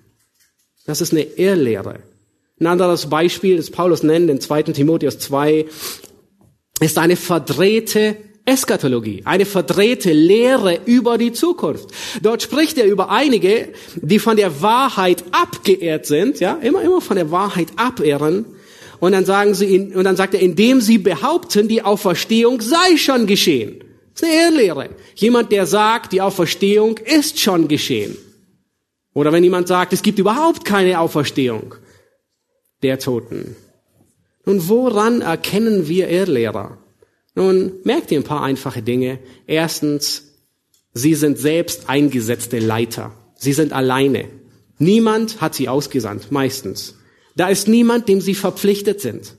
[0.84, 2.00] Das ist eine Irrlehre.
[2.60, 4.64] Ein anderes Beispiel, das Paulus nennt in 2.
[4.64, 5.66] Timotheus 2,
[6.80, 11.90] ist eine verdrehte Eskatologie, eine verdrehte Lehre über die Zukunft.
[12.22, 17.16] Dort spricht er über einige, die von der Wahrheit abgeehrt sind, ja, immer, immer von
[17.16, 18.46] der Wahrheit abehren.
[19.00, 23.26] Und dann sagen sie, und dann sagt er, indem sie behaupten, die Auferstehung sei schon
[23.26, 23.84] geschehen.
[24.14, 24.88] Das ist eine Irrlehre.
[25.14, 28.16] Jemand, der sagt, die Auferstehung ist schon geschehen.
[29.14, 31.74] Oder wenn jemand sagt, es gibt überhaupt keine Auferstehung
[32.82, 33.56] der Toten.
[34.48, 36.78] Nun, woran erkennen wir Irrlehrer?
[37.34, 39.18] Nun, merkt ihr ein paar einfache Dinge.
[39.46, 40.38] Erstens,
[40.94, 43.12] sie sind selbst eingesetzte Leiter.
[43.36, 44.24] Sie sind alleine.
[44.78, 46.94] Niemand hat sie ausgesandt, meistens.
[47.36, 49.34] Da ist niemand, dem sie verpflichtet sind.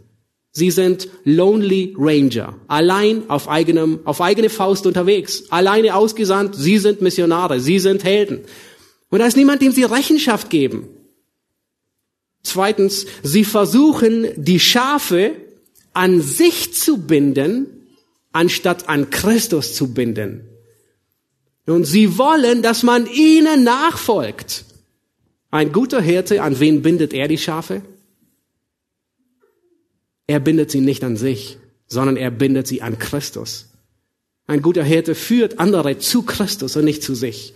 [0.51, 6.53] Sie sind Lonely Ranger, allein auf eigenem, auf eigene Faust unterwegs, alleine ausgesandt.
[6.55, 8.41] Sie sind Missionare, sie sind Helden.
[9.10, 10.88] Und da ist niemand, dem sie Rechenschaft geben.
[12.44, 15.36] Zweitens, sie versuchen, die Schafe
[15.94, 17.68] an sich zu binden,
[18.32, 20.42] anstatt an Christus zu binden.
[21.66, 24.66] Und sie wollen, dass man ihnen nachfolgt.
[25.52, 27.82] Ein guter Hirte, an wen bindet er die Schafe?
[30.28, 33.70] Er bindet sie nicht an sich, sondern er bindet sie an Christus.
[34.46, 37.54] Ein guter Hirte führt andere zu Christus und nicht zu sich.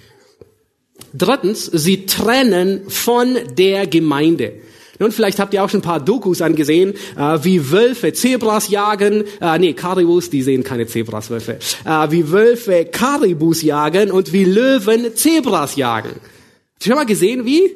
[1.14, 4.62] Drittens, sie trennen von der Gemeinde.
[5.04, 9.26] Nun, vielleicht habt ihr auch schon ein paar Dokus angesehen, äh, wie Wölfe Zebras jagen.
[9.42, 11.60] Äh, nee, Karibus, die sehen keine Zebras, Wölfe.
[11.84, 16.12] Äh, wie Wölfe Karibus jagen und wie Löwen Zebras jagen.
[16.12, 17.70] Habt ihr schon mal gesehen, wie?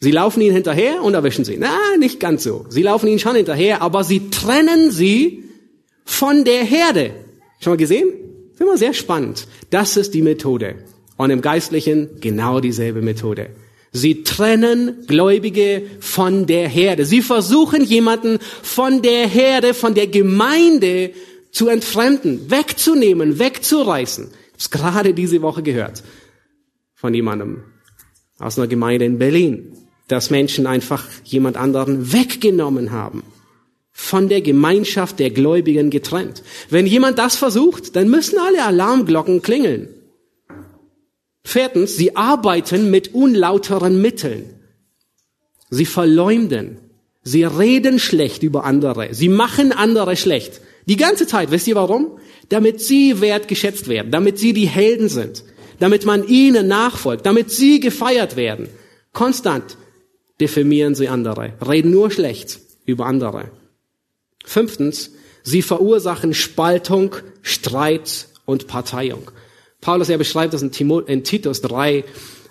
[0.00, 1.58] Sie laufen ihnen hinterher und erwischen sie.
[1.60, 2.66] Na, nicht ganz so.
[2.70, 5.44] Sie laufen ihnen schon hinterher, aber sie trennen sie
[6.04, 7.14] von der Herde.
[7.60, 8.08] Schon mal gesehen?
[8.48, 9.46] Das ist immer sehr spannend.
[9.70, 10.74] Das ist die Methode.
[11.22, 13.50] Und im Geistlichen genau dieselbe Methode.
[13.92, 17.04] Sie trennen Gläubige von der Herde.
[17.04, 21.10] Sie versuchen jemanden von der Herde, von der Gemeinde
[21.50, 24.24] zu entfremden, wegzunehmen, wegzureißen.
[24.24, 26.02] Ich habe es gerade diese Woche gehört
[26.94, 27.64] von jemandem
[28.38, 29.76] aus einer Gemeinde in Berlin
[30.12, 33.22] dass Menschen einfach jemand anderen weggenommen haben.
[33.92, 36.42] Von der Gemeinschaft der Gläubigen getrennt.
[36.68, 39.88] Wenn jemand das versucht, dann müssen alle Alarmglocken klingeln.
[41.44, 44.54] Viertens, sie arbeiten mit unlauteren Mitteln.
[45.70, 46.78] Sie verleumden.
[47.24, 49.14] Sie reden schlecht über andere.
[49.14, 50.60] Sie machen andere schlecht.
[50.86, 51.50] Die ganze Zeit.
[51.50, 52.18] Wisst ihr warum?
[52.48, 54.10] Damit sie wertgeschätzt werden.
[54.10, 55.44] Damit sie die Helden sind.
[55.78, 57.26] Damit man ihnen nachfolgt.
[57.26, 58.68] Damit sie gefeiert werden.
[59.12, 59.76] Konstant
[60.40, 63.50] diffamieren sie andere, reden nur schlecht über andere.
[64.44, 65.12] Fünftens,
[65.42, 69.30] sie verursachen Spaltung, Streit und Parteiung.
[69.82, 72.04] Paulus, er beschreibt das in, Timot in Titus 3,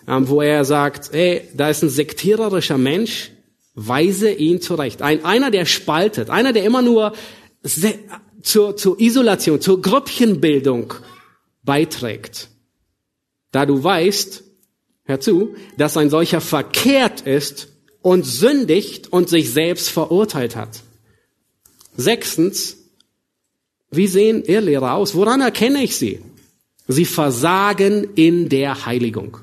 [0.07, 3.32] ähm, wo er sagt, ey, da ist ein sektiererischer Mensch,
[3.73, 5.01] weise ihn zurecht.
[5.01, 7.13] Ein, einer, der spaltet, einer, der immer nur
[8.43, 10.93] zur, zur Isolation, zur Grüppchenbildung
[11.63, 12.49] beiträgt.
[13.51, 14.43] Da du weißt,
[15.03, 17.69] hör zu, dass ein solcher verkehrt ist
[18.01, 20.82] und sündigt und sich selbst verurteilt hat.
[21.95, 22.77] Sechstens,
[23.89, 25.15] wie sehen Irrlehrer aus?
[25.15, 26.19] Woran erkenne ich sie?
[26.92, 29.38] Sie versagen in der Heiligung.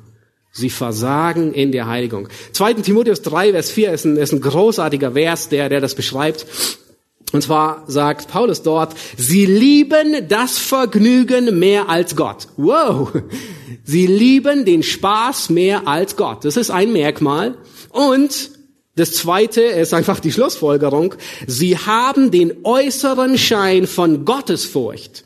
[0.52, 2.28] Sie versagen in der Heiligung.
[2.52, 2.74] 2.
[2.74, 6.46] Timotheus 3, Vers 4 ist ein, ist ein großartiger Vers, der, der das beschreibt.
[7.32, 12.48] Und zwar sagt Paulus dort, sie lieben das Vergnügen mehr als Gott.
[12.56, 13.12] Wow!
[13.84, 16.44] Sie lieben den Spaß mehr als Gott.
[16.44, 17.56] Das ist ein Merkmal.
[17.90, 18.50] Und
[18.96, 21.14] das zweite ist einfach die Schlussfolgerung.
[21.46, 25.24] Sie haben den äußeren Schein von Gottesfurcht.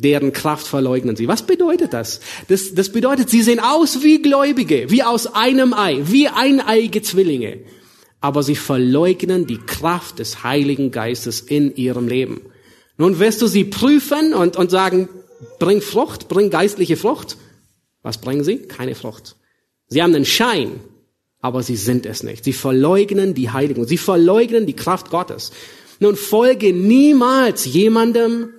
[0.00, 1.28] Deren Kraft verleugnen sie.
[1.28, 2.20] Was bedeutet das?
[2.48, 2.74] das?
[2.74, 7.58] Das bedeutet, sie sehen aus wie Gläubige, wie aus einem Ei, wie eineige Zwillinge.
[8.20, 12.40] Aber sie verleugnen die Kraft des Heiligen Geistes in ihrem Leben.
[12.96, 15.08] Nun wirst du sie prüfen und, und sagen,
[15.58, 17.36] bring Frucht, bring geistliche Frucht.
[18.02, 18.58] Was bringen sie?
[18.58, 19.36] Keine Frucht.
[19.88, 20.80] Sie haben einen Schein,
[21.40, 22.44] aber sie sind es nicht.
[22.44, 25.52] Sie verleugnen die Heiligung, sie verleugnen die Kraft Gottes.
[25.98, 28.50] Nun folge niemals jemandem,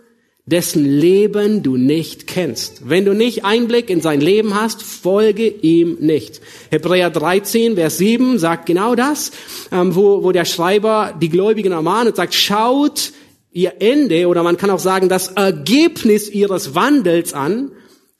[0.46, 2.90] dessen Leben du nicht kennst.
[2.90, 6.42] Wenn du nicht Einblick in sein Leben hast, folge ihm nicht.
[6.72, 9.32] Hebräer 13, Vers 7 sagt genau das,
[9.72, 13.12] ähm, wo, wo der Schreiber die Gläubigen ermahnt und sagt, schaut
[13.52, 17.72] ihr Ende oder man kann auch sagen das Ergebnis ihres Wandels an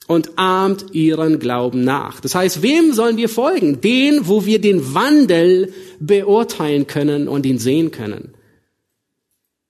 [0.06, 2.20] und ahmt ihren Glauben nach.
[2.20, 3.80] Das heißt, wem sollen wir folgen?
[3.80, 8.34] Den, wo wir den Wandel beurteilen können und ihn sehen können.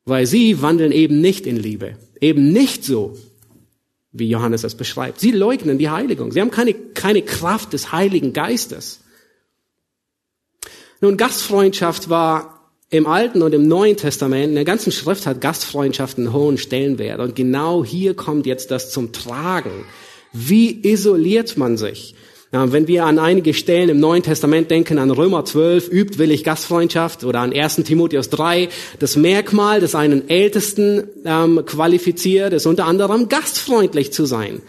[0.05, 1.96] Weil sie wandeln eben nicht in Liebe.
[2.23, 3.18] Eben nicht so,
[4.12, 5.18] wie Johannes es beschreibt.
[5.18, 6.31] Sie leugnen die Heiligung.
[6.31, 9.01] Sie haben keine, keine Kraft des Heiligen Geistes.
[11.01, 16.16] Nun, Gastfreundschaft war im Alten und im Neuen Testament, in der ganzen Schrift hat Gastfreundschaft
[16.16, 17.18] einen hohen Stellenwert.
[17.18, 19.85] Und genau hier kommt jetzt das zum Tragen.
[20.33, 22.14] Wie isoliert man sich?
[22.55, 27.24] Wenn wir an einige Stellen im Neuen Testament denken, an Römer 12, übt willig Gastfreundschaft
[27.24, 27.76] oder an 1.
[27.76, 34.61] Timotheus 3, das Merkmal, das einen Ältesten ähm, qualifiziert, ist unter anderem gastfreundlich zu sein.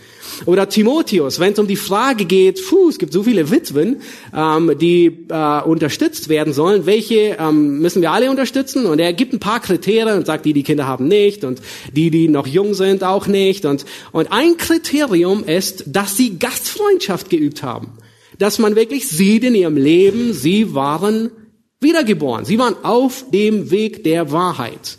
[0.46, 4.02] Oder Timotheus, wenn es um die Frage geht, puh, es gibt so viele Witwen,
[4.36, 8.86] ähm, die äh, unterstützt werden sollen, welche ähm, müssen wir alle unterstützen?
[8.86, 11.62] Und er gibt ein paar Kriterien und sagt, die, die Kinder haben nicht und
[11.92, 13.66] die, die noch jung sind, auch nicht.
[13.66, 17.94] Und, und ein Kriterium ist, dass sie Gastfreundschaft geübt haben.
[18.38, 21.32] Dass man wirklich sieht in ihrem Leben, sie waren
[21.80, 22.46] wiedergeboren.
[22.46, 24.98] Sie waren auf dem Weg der Wahrheit.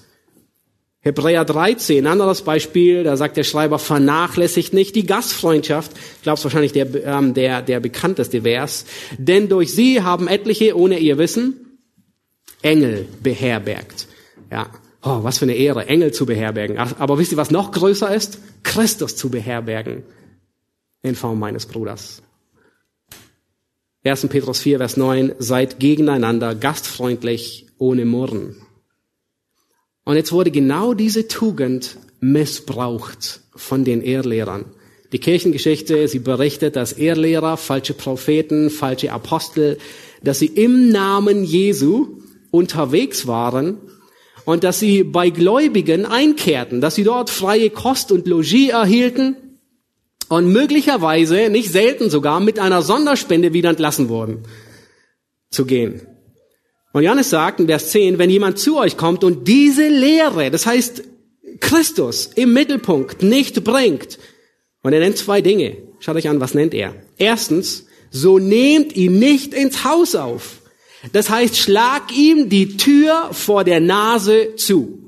[1.04, 5.92] Hebräer 13, anderes Beispiel, da sagt der Schreiber, vernachlässigt nicht die Gastfreundschaft.
[6.16, 8.86] Ich glaube, es wahrscheinlich der, ähm, der, der bekannteste Vers.
[9.18, 11.78] Denn durch sie haben etliche, ohne ihr Wissen,
[12.62, 14.08] Engel beherbergt.
[14.50, 14.70] Ja.
[15.02, 16.78] Oh, was für eine Ehre, Engel zu beherbergen.
[16.78, 18.38] Aber wisst ihr, was noch größer ist?
[18.62, 20.04] Christus zu beherbergen
[21.02, 22.22] in Form meines Bruders.
[24.04, 24.28] 1.
[24.28, 28.63] Petrus 4, Vers 9, seid gegeneinander gastfreundlich, ohne Murren.
[30.04, 34.66] Und jetzt wurde genau diese Tugend missbraucht von den Ehrlehrern.
[35.12, 39.78] Die Kirchengeschichte, sie berichtet, dass Ehrlehrer, falsche Propheten, falsche Apostel,
[40.22, 42.18] dass sie im Namen Jesu
[42.50, 43.78] unterwegs waren
[44.44, 49.36] und dass sie bei Gläubigen einkehrten, dass sie dort freie Kost und Logis erhielten
[50.28, 54.42] und möglicherweise, nicht selten sogar, mit einer Sonderspende wieder entlassen wurden
[55.50, 56.06] zu gehen.
[56.94, 60.64] Und Johannes sagt in Vers 10, wenn jemand zu euch kommt und diese Lehre, das
[60.64, 61.02] heißt
[61.58, 64.20] Christus im Mittelpunkt nicht bringt,
[64.82, 65.76] und er nennt zwei Dinge.
[65.98, 66.94] Schaut euch an, was nennt er?
[67.18, 70.60] Erstens, so nehmt ihn nicht ins Haus auf.
[71.12, 75.00] Das heißt, schlag ihm die Tür vor der Nase zu.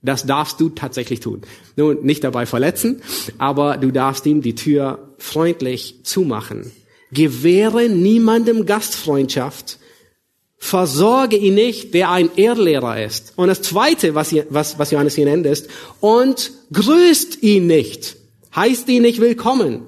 [0.00, 1.42] Das darfst du tatsächlich tun.
[1.74, 3.02] Nun, nicht dabei verletzen,
[3.38, 6.70] aber du darfst ihm die Tür freundlich zumachen.
[7.10, 9.78] Gewähre niemandem Gastfreundschaft.
[10.64, 13.32] Versorge ihn nicht, der ein Ehrlehrer ist.
[13.34, 15.68] Und das Zweite, was, was, was Johannes hier nennt, ist,
[16.00, 18.14] und grüßt ihn nicht.
[18.54, 19.82] Heißt ihn nicht willkommen.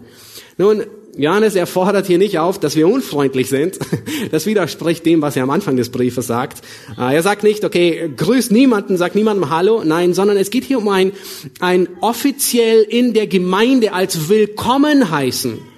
[0.58, 0.82] Nun,
[1.16, 3.78] Johannes, er fordert hier nicht auf, dass wir unfreundlich sind.
[4.32, 6.62] Das widerspricht dem, was er am Anfang des Briefes sagt.
[6.98, 9.84] Äh, er sagt nicht, okay, grüß niemanden, sagt niemandem Hallo.
[9.84, 11.12] Nein, sondern es geht hier um ein,
[11.60, 15.73] ein offiziell in der Gemeinde als willkommen heißen.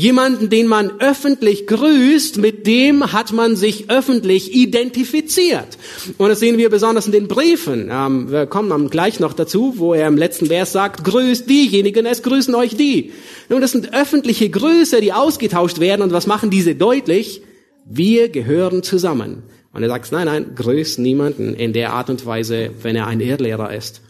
[0.00, 5.76] Jemanden, den man öffentlich grüßt, mit dem hat man sich öffentlich identifiziert.
[6.16, 7.90] Und das sehen wir besonders in den Briefen.
[7.92, 12.22] Ähm, wir kommen gleich noch dazu, wo er im letzten Vers sagt, grüßt diejenigen, es
[12.22, 13.12] grüßen euch die.
[13.50, 16.00] Nun, das sind öffentliche Grüße, die ausgetauscht werden.
[16.00, 17.42] Und was machen diese deutlich?
[17.84, 19.42] Wir gehören zusammen.
[19.74, 23.20] Und er sagt, nein, nein, grüßt niemanden in der Art und Weise, wenn er ein
[23.20, 24.00] Erdlehrer ist.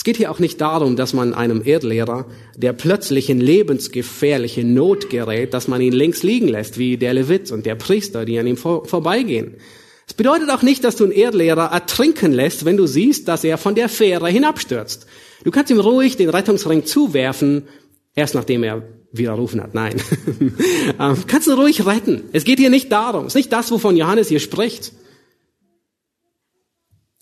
[0.00, 2.24] Es geht hier auch nicht darum, dass man einem Erdlehrer,
[2.56, 7.52] der plötzlich in lebensgefährliche Not gerät, dass man ihn links liegen lässt, wie der Levit
[7.52, 9.56] und der Priester, die an ihm vor, vorbeigehen.
[10.08, 13.58] Es bedeutet auch nicht, dass du einen Erdlehrer ertrinken lässt, wenn du siehst, dass er
[13.58, 15.04] von der Fähre hinabstürzt.
[15.44, 17.64] Du kannst ihm ruhig den Rettungsring zuwerfen,
[18.14, 18.82] erst nachdem er
[19.12, 19.74] widerrufen hat.
[19.74, 20.00] Nein.
[20.98, 22.24] Ähm, kannst du ruhig retten.
[22.32, 23.26] Es geht hier nicht darum.
[23.26, 24.92] Es ist nicht das, wovon Johannes hier spricht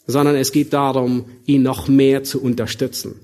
[0.09, 3.14] sondern es geht darum, ihn noch mehr zu unterstützen.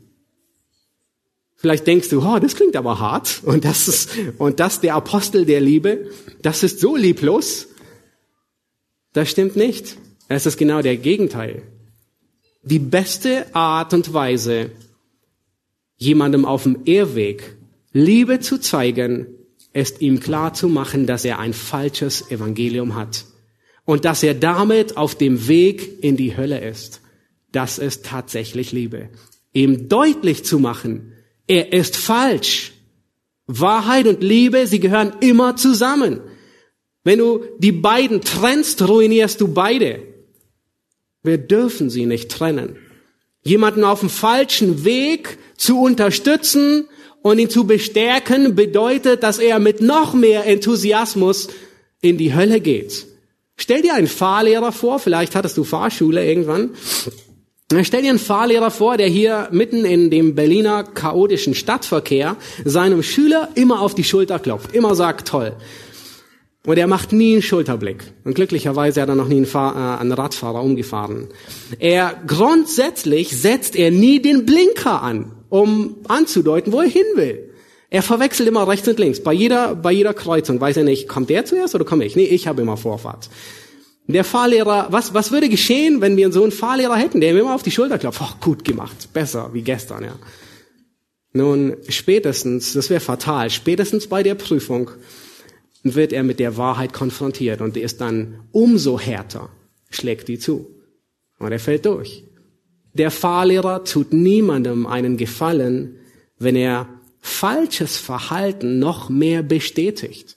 [1.57, 5.47] Vielleicht denkst du, oh, das klingt aber hart und das ist, und das der Apostel
[5.47, 6.11] der Liebe,
[6.43, 7.68] das ist so lieblos.
[9.14, 9.97] Das stimmt nicht.
[10.28, 11.62] Es ist genau der Gegenteil.
[12.62, 14.70] Die beste Art und Weise,
[15.97, 17.57] jemandem auf dem Irrweg
[17.93, 19.26] Liebe zu zeigen,
[19.72, 23.24] ist ihm klar zu machen, dass er ein falsches Evangelium hat
[23.85, 27.01] und dass er damit auf dem Weg in die Hölle ist.
[27.53, 29.11] Das ist tatsächlich Liebe.
[29.53, 31.12] Ihm deutlich zu machen,
[31.47, 32.72] er ist falsch.
[33.47, 36.20] Wahrheit und Liebe, sie gehören immer zusammen.
[37.05, 40.03] Wenn du die beiden trennst, ruinierst du beide.
[41.22, 42.76] Wir dürfen sie nicht trennen.
[43.43, 46.89] Jemanden auf dem falschen Weg zu unterstützen
[47.20, 51.49] und ihn zu bestärken, bedeutet, dass er mit noch mehr Enthusiasmus
[52.01, 53.07] in die Hölle geht.
[53.57, 56.70] Stell dir einen Fahrlehrer vor, vielleicht hattest du Fahrschule irgendwann.
[57.82, 63.48] Stell dir einen Fahrlehrer vor, der hier mitten in dem Berliner chaotischen Stadtverkehr seinem Schüler
[63.55, 65.57] immer auf die Schulter klopft, immer sagt toll.
[66.66, 68.12] Und er macht nie einen Schulterblick.
[68.24, 71.28] Und glücklicherweise hat er noch nie einen, Fahr äh, einen Radfahrer umgefahren.
[71.78, 77.53] Er grundsätzlich setzt er nie den Blinker an, um anzudeuten, wo er hin will.
[77.95, 79.22] Er verwechselt immer rechts und links.
[79.22, 82.16] Bei jeder, bei jeder Kreuzung weiß er nicht, kommt der zuerst oder komme ich?
[82.16, 83.30] Nee, ich habe immer Vorfahrt.
[84.09, 87.55] Der Fahrlehrer, was, was würde geschehen, wenn wir so einen Fahrlehrer hätten, der mir immer
[87.55, 88.20] auf die Schulter klopft?
[88.20, 90.18] Oh, gut gemacht, besser wie gestern, ja.
[91.34, 94.90] Nun, spätestens, das wäre fatal, spätestens bei der Prüfung
[95.84, 99.51] wird er mit der Wahrheit konfrontiert und ist dann umso härter,
[99.88, 100.66] schlägt die zu.
[101.38, 102.24] Und er fällt durch.
[102.92, 106.01] Der Fahrlehrer tut niemandem einen Gefallen,
[106.40, 106.88] wenn er
[107.25, 110.37] falsches Verhalten noch mehr bestätigt.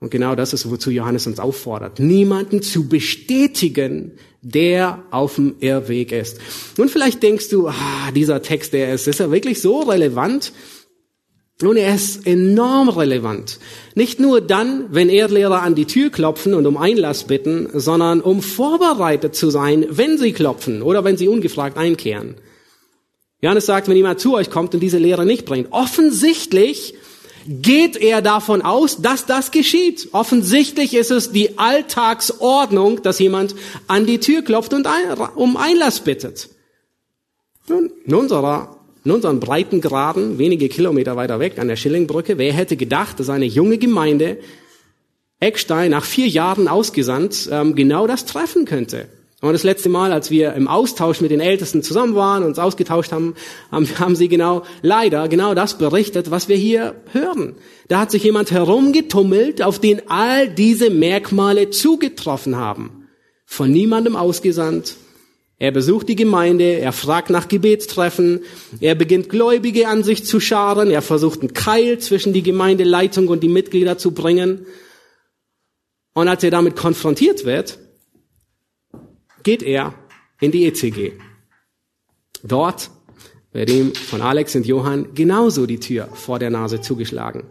[0.00, 6.12] Und genau das ist, wozu Johannes uns auffordert, niemanden zu bestätigen, der auf dem Irrweg
[6.12, 6.40] ist.
[6.78, 10.52] Und vielleicht denkst du, ah, dieser Text, der ist, ist er wirklich so relevant?
[11.60, 13.58] Nun, er ist enorm relevant.
[13.94, 18.40] Nicht nur dann, wenn Erdlehrer an die Tür klopfen und um Einlass bitten, sondern um
[18.40, 22.36] vorbereitet zu sein, wenn sie klopfen oder wenn sie ungefragt einkehren.
[23.44, 26.94] Johannes sagt, wenn jemand zu euch kommt und diese Lehre nicht bringt, offensichtlich
[27.46, 30.08] geht er davon aus, dass das geschieht.
[30.12, 33.54] Offensichtlich ist es die Alltagsordnung, dass jemand
[33.86, 34.88] an die Tür klopft und
[35.34, 36.48] um Einlass bittet.
[37.68, 42.78] Nun, in unserer in unseren Breitengraden, wenige Kilometer weiter weg an der Schillingbrücke, wer hätte
[42.78, 44.38] gedacht, dass eine junge Gemeinde
[45.38, 49.10] Eckstein nach vier Jahren ausgesandt ähm, genau das treffen könnte?
[49.44, 53.12] Und das letzte Mal, als wir im Austausch mit den Ältesten zusammen waren, uns ausgetauscht
[53.12, 53.34] haben,
[53.70, 57.54] haben, haben sie genau, leider, genau das berichtet, was wir hier hören.
[57.88, 63.06] Da hat sich jemand herumgetummelt, auf den all diese Merkmale zugetroffen haben.
[63.44, 64.96] Von niemandem ausgesandt,
[65.58, 68.40] er besucht die Gemeinde, er fragt nach Gebetstreffen,
[68.80, 73.42] er beginnt Gläubige an sich zu scharen, er versucht einen Keil zwischen die Gemeindeleitung und
[73.42, 74.64] die Mitglieder zu bringen.
[76.14, 77.78] Und als er damit konfrontiert wird,
[79.44, 79.94] geht er
[80.40, 81.12] in die ECG.
[82.42, 82.90] Dort
[83.52, 87.44] wird ihm von Alex und Johann genauso die Tür vor der Nase zugeschlagen.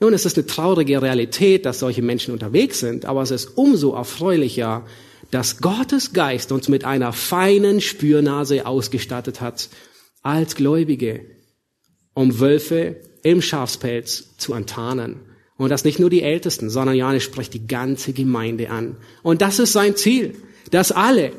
[0.00, 3.94] Nun, es ist eine traurige Realität, dass solche Menschen unterwegs sind, aber es ist umso
[3.94, 4.84] erfreulicher,
[5.30, 9.70] dass Gottes Geist uns mit einer feinen Spürnase ausgestattet hat
[10.22, 11.24] als Gläubige,
[12.12, 15.20] um Wölfe im Schafspelz zu enttarnen.
[15.56, 18.96] Und das nicht nur die Ältesten, sondern Johannes spricht die ganze Gemeinde an.
[19.22, 20.34] Und das ist sein Ziel,
[20.70, 21.32] dass alle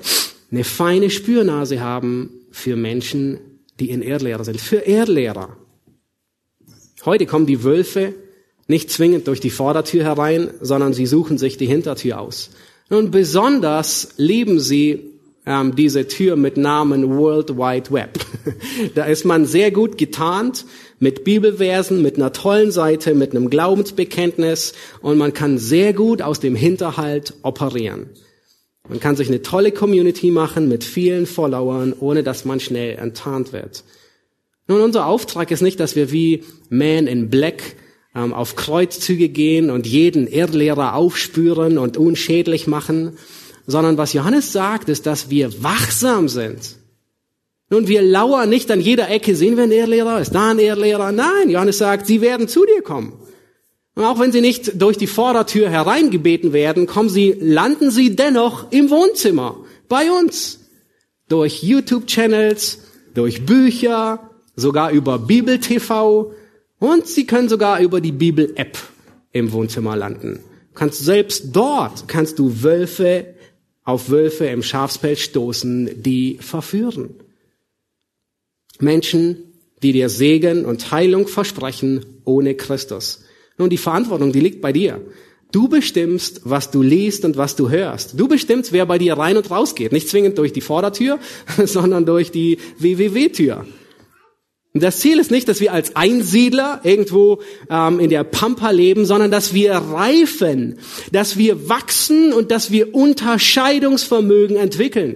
[0.52, 3.40] eine feine Spürnase haben für Menschen,
[3.80, 5.58] die in Erdlehrer sind, für Erdlehrer.
[7.06, 8.14] Heute kommen die Wölfe
[8.68, 12.50] nicht zwingend durch die Vordertür herein, sondern sie suchen sich die Hintertür aus.
[12.90, 15.12] Nun, besonders lieben sie
[15.46, 18.20] ähm, diese Tür mit Namen World Wide Web.
[18.96, 20.66] da ist man sehr gut getarnt
[21.00, 26.40] mit Bibelversen, mit einer tollen Seite, mit einem Glaubensbekenntnis und man kann sehr gut aus
[26.40, 28.10] dem Hinterhalt operieren.
[28.90, 33.54] Man kann sich eine tolle Community machen mit vielen Followern, ohne dass man schnell enttarnt
[33.54, 33.84] wird.
[34.68, 37.76] Nun, unser Auftrag ist nicht, dass wir wie Man in Black
[38.16, 43.18] ähm, auf Kreuzzüge gehen und jeden Irrlehrer aufspüren und unschädlich machen,
[43.66, 46.76] sondern was Johannes sagt, ist, dass wir wachsam sind.
[47.70, 51.12] Nun, wir lauern nicht an jeder Ecke, sehen wir einen Irrlehrer, ist da ein Irrlehrer?
[51.12, 53.14] Nein, Johannes sagt, sie werden zu dir kommen.
[53.98, 58.72] Und auch wenn sie nicht durch die Vordertür hereingebeten werden, kommen sie, landen sie dennoch
[58.72, 59.58] im Wohnzimmer,
[59.90, 60.60] bei uns.
[61.30, 62.78] Durch YouTube-Channels,
[63.16, 66.32] durch Bücher, sogar über Bibel-TV,
[66.78, 68.78] und sie können sogar über die Bibel-App
[69.32, 70.42] im Wohnzimmer landen.
[70.76, 73.34] kannst selbst dort kannst du Wölfe
[73.84, 77.16] auf Wölfe im Schafspelz stoßen, die verführen.
[78.78, 79.38] Menschen,
[79.82, 83.24] die dir Segen und Heilung versprechen ohne Christus.
[83.58, 85.02] Nun, die Verantwortung, die liegt bei dir.
[85.52, 88.20] Du bestimmst, was du liest und was du hörst.
[88.20, 89.94] Du bestimmst, wer bei dir rein und raus geht.
[89.94, 91.20] Nicht zwingend durch die Vordertür,
[91.66, 93.66] sondern durch die WWW-Tür.
[94.74, 99.06] Und das Ziel ist nicht, dass wir als Einsiedler irgendwo ähm, in der Pampa leben,
[99.06, 100.78] sondern dass wir reifen,
[101.12, 105.16] dass wir wachsen und dass wir Unterscheidungsvermögen entwickeln.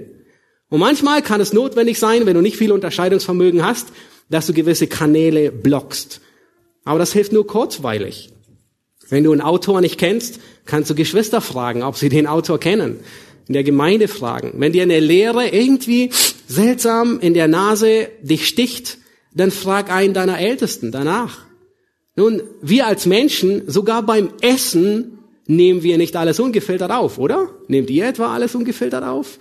[0.70, 3.89] Und manchmal kann es notwendig sein, wenn du nicht viel Unterscheidungsvermögen hast,
[4.30, 6.22] dass du gewisse Kanäle blockst.
[6.84, 8.29] Aber das hilft nur kurzweilig.
[9.09, 12.99] Wenn du einen Autor nicht kennst, kannst du Geschwister fragen, ob sie den Autor kennen.
[13.47, 14.53] In der Gemeinde fragen.
[14.57, 16.11] Wenn dir eine Lehre irgendwie
[16.47, 18.97] seltsam in der Nase dich sticht,
[19.34, 21.39] dann frag einen deiner Ältesten danach.
[22.15, 27.49] Nun, wir als Menschen, sogar beim Essen, nehmen wir nicht alles ungefiltert auf, oder?
[27.67, 29.39] Nehmt ihr etwa alles ungefiltert auf?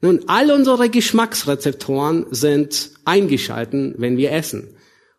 [0.00, 4.74] Nun, all unsere Geschmacksrezeptoren sind eingeschalten, wenn wir essen.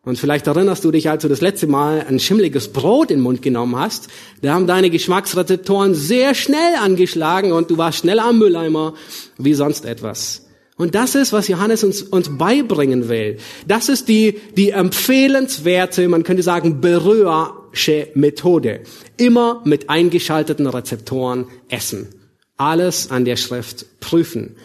[0.06, 3.24] Und vielleicht erinnerst du dich, als du das letzte Mal ein schimmliges Brot in den
[3.24, 4.10] Mund genommen hast,
[4.41, 8.95] da haben deine Geschmacksrezeptoren sehr schnell angeschlagen und du warst schneller am Mülleimer
[9.38, 10.45] wie sonst etwas.
[10.76, 13.38] Und das ist, was Johannes uns, uns beibringen will.
[13.66, 18.82] Das ist die, die empfehlenswerte, man könnte sagen, berührsche Methode.
[19.16, 22.10] Immer mit eingeschalteten Rezeptoren essen.
[22.58, 24.58] Alles an der Schrift prüfen.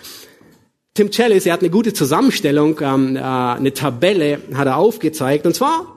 [0.99, 5.47] Tim Chellis, er hat eine gute Zusammenstellung, ähm, äh, eine Tabelle hat er aufgezeigt.
[5.47, 5.97] Und zwar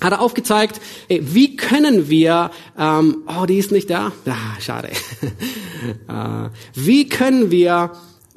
[0.00, 0.80] hat er aufgezeigt,
[1.10, 4.88] wie können wir, ähm, oh, die ist nicht da, ah, schade.
[6.08, 7.92] äh, wie können wir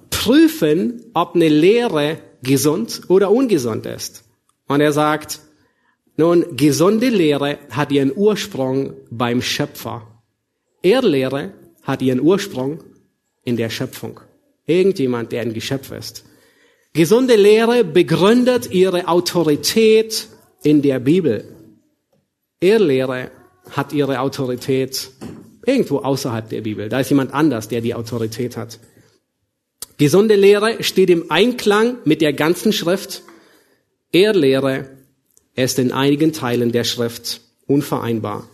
[0.09, 4.25] prüfen, ob eine Lehre gesund oder ungesund ist.
[4.67, 5.39] Und er sagt,
[6.17, 10.07] nun, gesunde Lehre hat ihren Ursprung beim Schöpfer.
[10.81, 11.53] Irrlehre
[11.83, 12.83] hat ihren Ursprung
[13.45, 14.19] in der Schöpfung.
[14.71, 16.23] Irgendjemand, der ein Geschöpf ist.
[16.93, 20.27] Gesunde Lehre begründet ihre Autorität
[20.63, 21.43] in der Bibel.
[22.61, 23.31] Irrlehre
[23.69, 25.09] hat ihre Autorität
[25.65, 26.87] irgendwo außerhalb der Bibel.
[26.87, 28.79] Da ist jemand anders, der die Autorität hat.
[29.97, 33.23] Gesunde Lehre steht im Einklang mit der ganzen Schrift.
[34.11, 34.89] Irrlehre
[35.55, 38.47] ist in einigen Teilen der Schrift unvereinbar.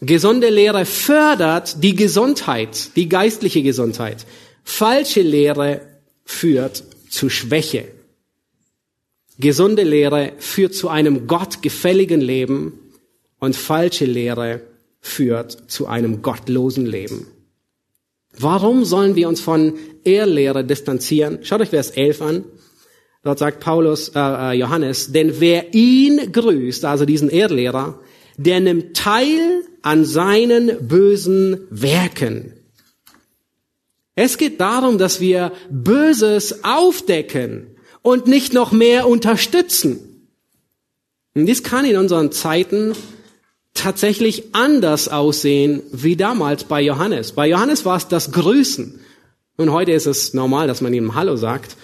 [0.00, 4.26] Gesunde Lehre fördert die Gesundheit, die geistliche Gesundheit.
[4.64, 5.82] Falsche Lehre
[6.24, 7.88] führt zu Schwäche.
[9.38, 12.78] Gesunde Lehre führt zu einem gottgefälligen Leben
[13.38, 14.60] und falsche Lehre
[15.00, 17.26] führt zu einem gottlosen Leben.
[18.38, 21.40] Warum sollen wir uns von Ehrlehre distanzieren?
[21.42, 22.44] Schaut euch Vers 11 an.
[23.24, 28.00] Dort sagt Paulus, äh, äh, Johannes, denn wer ihn grüßt, also diesen Ehrlehrer,
[28.36, 32.52] der nimmt teil an seinen bösen Werken.
[34.14, 40.28] Es geht darum, dass wir Böses aufdecken und nicht noch mehr unterstützen.
[41.34, 42.94] Und dies kann in unseren Zeiten
[43.74, 47.32] tatsächlich anders aussehen wie damals bei Johannes.
[47.32, 49.00] Bei Johannes war es das Grüßen.
[49.56, 51.76] Und heute ist es normal, dass man ihm Hallo sagt.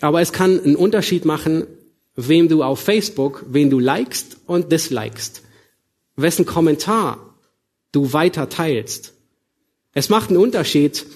[0.00, 1.66] Aber es kann einen Unterschied machen,
[2.14, 5.42] wem du auf Facebook, wen du likest und dislikest.
[6.14, 7.18] Wessen Kommentar
[7.90, 9.14] du weiter teilst.
[9.94, 11.06] Es macht einen Unterschied,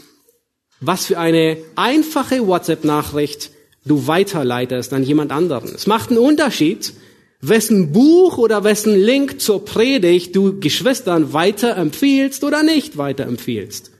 [0.80, 3.50] was für eine einfache WhatsApp-Nachricht
[3.84, 5.74] du weiterleitest an jemand anderen.
[5.74, 6.92] Es macht einen Unterschied,
[7.40, 13.92] wessen Buch oder wessen Link zur Predigt du Geschwistern weiterempfiehlst oder nicht weiterempfiehlst.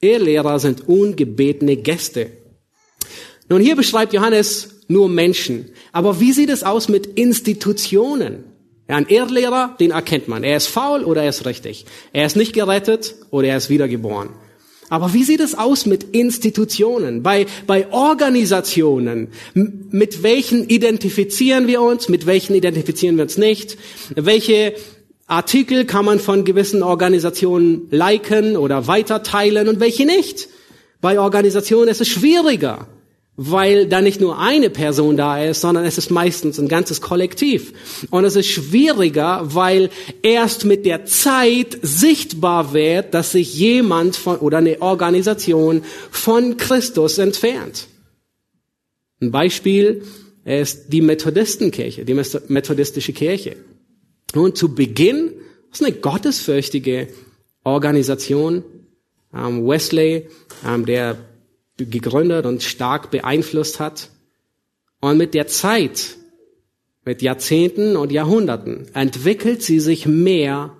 [0.00, 2.30] Ehrlehrer sind ungebetene Gäste.
[3.48, 5.70] Nun, hier beschreibt Johannes nur Menschen.
[5.92, 8.44] Aber wie sieht es aus mit Institutionen?
[8.88, 10.44] Ein Ehrlehrer, den erkennt man.
[10.44, 11.86] Er ist faul oder er ist richtig.
[12.12, 14.28] Er ist nicht gerettet oder er ist wiedergeboren.
[14.88, 19.28] Aber wie sieht es aus mit Institutionen, bei, bei Organisationen?
[19.54, 23.76] Mit welchen identifizieren wir uns, mit welchen identifizieren wir uns nicht?
[24.14, 24.74] Welche
[25.26, 30.48] Artikel kann man von gewissen Organisationen liken oder weiterteilen und welche nicht?
[31.00, 32.86] Bei Organisationen ist es schwieriger
[33.36, 37.72] weil da nicht nur eine Person da ist, sondern es ist meistens ein ganzes Kollektiv.
[38.10, 39.90] Und es ist schwieriger, weil
[40.22, 47.18] erst mit der Zeit sichtbar wird, dass sich jemand von, oder eine Organisation von Christus
[47.18, 47.88] entfernt.
[49.20, 50.02] Ein Beispiel
[50.44, 52.14] ist die Methodistenkirche, die
[52.48, 53.56] methodistische Kirche.
[54.34, 55.32] Und zu Beginn
[55.72, 57.08] ist eine gottesfürchtige
[57.64, 58.62] Organisation.
[59.34, 60.28] Ähm, Wesley,
[60.66, 61.18] ähm, der
[61.76, 64.10] gegründet und stark beeinflusst hat.
[65.00, 66.16] Und mit der Zeit,
[67.04, 70.76] mit Jahrzehnten und Jahrhunderten, entwickelt sie sich mehr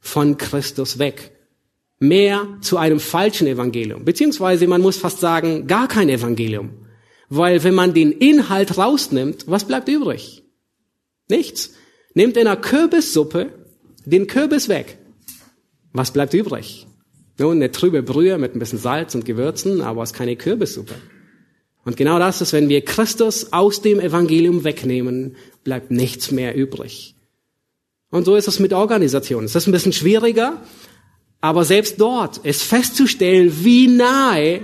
[0.00, 1.32] von Christus weg.
[1.98, 4.04] Mehr zu einem falschen Evangelium.
[4.04, 6.86] Beziehungsweise man muss fast sagen, gar kein Evangelium.
[7.28, 10.44] Weil wenn man den Inhalt rausnimmt, was bleibt übrig?
[11.28, 11.74] Nichts.
[12.14, 13.50] Nehmt in einer Kürbissuppe
[14.04, 14.98] den Kürbis weg.
[15.92, 16.86] Was bleibt übrig?
[17.38, 20.94] Nun, eine trübe Brühe mit ein bisschen Salz und Gewürzen, aber es ist keine Kürbissuppe.
[21.84, 27.14] Und genau das ist, wenn wir Christus aus dem Evangelium wegnehmen, bleibt nichts mehr übrig.
[28.10, 29.46] Und so ist es mit Organisationen.
[29.46, 30.62] Es ist ein bisschen schwieriger,
[31.40, 34.62] aber selbst dort ist festzustellen, wie nahe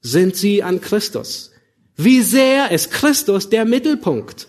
[0.00, 1.50] sind sie an Christus.
[1.96, 4.48] Wie sehr ist Christus der Mittelpunkt.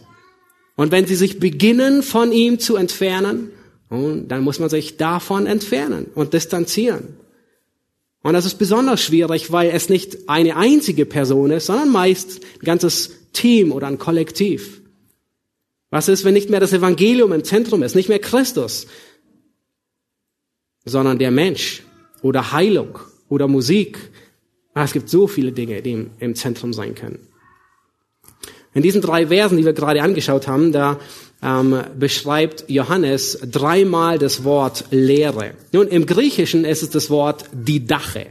[0.76, 3.50] Und wenn sie sich beginnen, von ihm zu entfernen,
[3.90, 7.18] dann muss man sich davon entfernen und distanzieren.
[8.24, 12.66] Und das ist besonders schwierig, weil es nicht eine einzige Person ist, sondern meist ein
[12.66, 14.82] ganzes Team oder ein Kollektiv.
[15.90, 18.88] Was ist, wenn nicht mehr das Evangelium im Zentrum ist, nicht mehr Christus,
[20.86, 21.84] sondern der Mensch
[22.22, 22.98] oder Heilung
[23.28, 24.00] oder Musik?
[24.74, 27.28] Ah, es gibt so viele Dinge, die im Zentrum sein können.
[28.74, 31.00] In diesen drei Versen, die wir gerade angeschaut haben, da
[31.44, 35.52] ähm, beschreibt Johannes dreimal das Wort Lehre.
[35.72, 38.28] Nun, im Griechischen ist es das Wort Didache.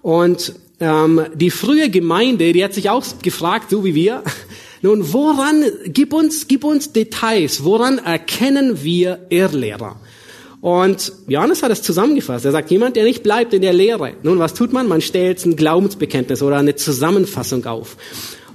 [0.00, 4.22] Und ähm, die frühe Gemeinde, die hat sich auch gefragt, so wie wir,
[4.82, 10.00] nun, woran, gib uns, gib uns Details, woran erkennen wir Irrlehrer?
[10.60, 12.44] Und Johannes hat es zusammengefasst.
[12.44, 14.14] Er sagt, jemand, der nicht bleibt in der Lehre.
[14.24, 14.88] Nun, was tut man?
[14.88, 17.96] Man stellt ein Glaubensbekenntnis oder eine Zusammenfassung auf.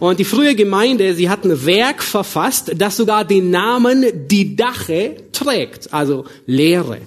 [0.03, 5.93] Und die frühe Gemeinde, sie hat ein Werk verfasst, das sogar den Namen Didache trägt,
[5.93, 6.97] also Lehre.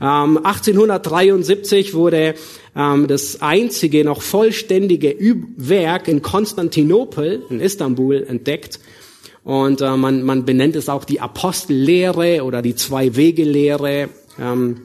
[0.00, 2.36] Ähm, 1873 wurde
[2.76, 5.16] ähm, das einzige noch vollständige
[5.56, 8.78] Werk in Konstantinopel, in Istanbul, entdeckt.
[9.42, 14.08] Und äh, man, man benennt es auch die Apostellehre oder die Zwei-Wege-Lehre.
[14.38, 14.76] Ähm,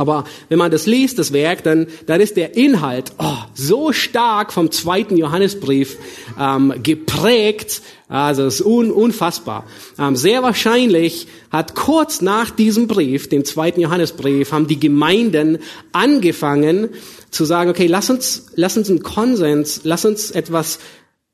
[0.00, 4.50] aber wenn man das liest, das Werk, dann, dann ist der Inhalt oh, so stark
[4.50, 5.98] vom zweiten Johannesbrief
[6.40, 9.66] ähm, geprägt, also es ist un, unfassbar.
[9.98, 15.58] Ähm, sehr wahrscheinlich hat kurz nach diesem Brief, dem zweiten Johannesbrief, haben die Gemeinden
[15.92, 16.88] angefangen
[17.30, 20.78] zu sagen, okay, lass uns, lass uns einen Konsens, lass uns etwas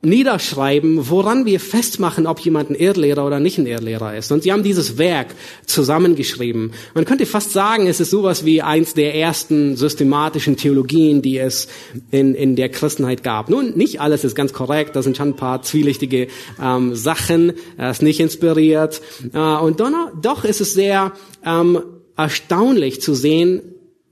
[0.07, 4.33] niederschreiben, woran wir festmachen, ob jemand ein Irrlehrer oder nicht ein Irrlehrer ist.
[4.33, 5.35] Und sie haben dieses Werk
[5.67, 6.73] zusammengeschrieben.
[6.95, 11.69] Man könnte fast sagen, es ist sowas wie eins der ersten systematischen Theologien, die es
[12.11, 13.51] in, in der Christenheit gab.
[13.51, 16.29] Nun, nicht alles ist ganz korrekt, da sind schon ein paar zwielichtige
[16.63, 19.03] ähm, Sachen, er ist nicht inspiriert.
[19.33, 19.91] Äh, und doch,
[20.21, 21.13] doch ist es sehr
[21.45, 21.81] ähm,
[22.17, 23.63] erstaunlich zu sehen,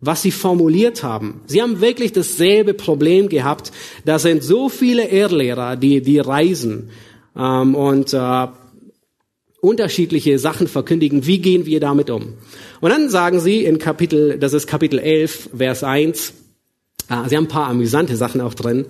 [0.05, 1.40] was sie formuliert haben.
[1.46, 3.72] Sie haben wirklich dasselbe Problem gehabt.
[4.05, 6.90] Da sind so viele Irrlehrer, die, die reisen
[7.36, 8.46] ähm, und äh,
[9.61, 11.26] unterschiedliche Sachen verkündigen.
[11.26, 12.34] Wie gehen wir damit um?
[12.80, 16.34] Und dann sagen sie in Kapitel, das ist Kapitel 11, Vers 1,
[17.09, 18.86] äh, sie haben ein paar amüsante Sachen auch drin.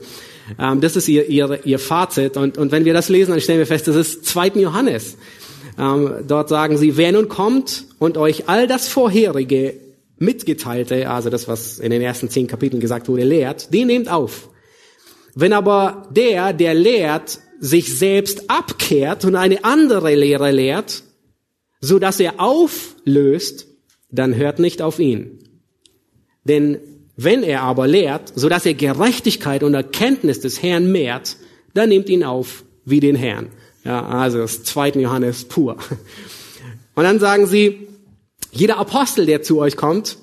[0.59, 2.37] Ähm, das ist ihr, ihr, ihr Fazit.
[2.37, 4.49] Und, und wenn wir das lesen, dann stellen wir fest, das ist 2.
[4.57, 5.17] Johannes.
[5.79, 9.75] Ähm, dort sagen sie, wer nun kommt und euch all das Vorherige
[10.19, 14.49] mitgeteilte, also das, was in den ersten zehn Kapiteln gesagt wurde, lehrt, den nehmt auf.
[15.35, 21.03] Wenn aber der, der lehrt, sich selbst abkehrt und eine andere Lehre lehrt,
[21.81, 23.67] so dass er auflöst,
[24.11, 25.39] dann hört nicht auf ihn.
[26.45, 26.79] Denn
[27.17, 31.37] wenn er aber lehrt, so dass er Gerechtigkeit und Erkenntnis des Herrn mehrt,
[31.73, 33.49] dann nehmt ihn auf wie den Herrn.
[33.85, 35.77] Ja, also das zweiten Johannes pur.
[36.95, 37.89] Und dann sagen sie,
[38.57, 40.19] jeder Apostel, der zu euch kommt,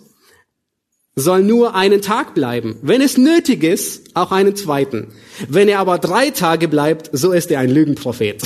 [1.16, 2.78] soll nur einen Tag bleiben.
[2.82, 5.10] Wenn es nötig ist, auch einen zweiten.
[5.50, 8.44] Wenn er aber drei Tage bleibt, so ist er ein Lügenprophet.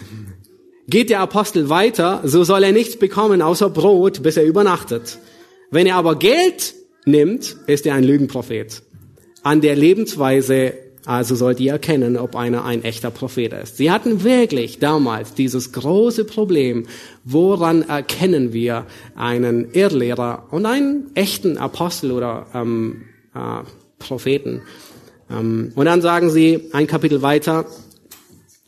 [0.88, 5.18] Geht der Apostel weiter, so soll er nichts bekommen außer Brot, bis er übernachtet.
[5.70, 6.74] Wenn er aber Geld
[7.04, 8.82] nimmt, ist er ein Lügenprophet.
[9.44, 10.74] An der Lebensweise
[11.06, 13.78] also sollt ihr erkennen, ob einer ein echter Prophet ist.
[13.78, 16.86] Sie hatten wirklich damals dieses große Problem,
[17.24, 23.02] woran erkennen wir einen Irrlehrer und einen echten Apostel oder ähm,
[23.34, 23.62] äh,
[23.98, 24.62] Propheten.
[25.30, 27.66] Ähm, und dann sagen sie ein Kapitel weiter,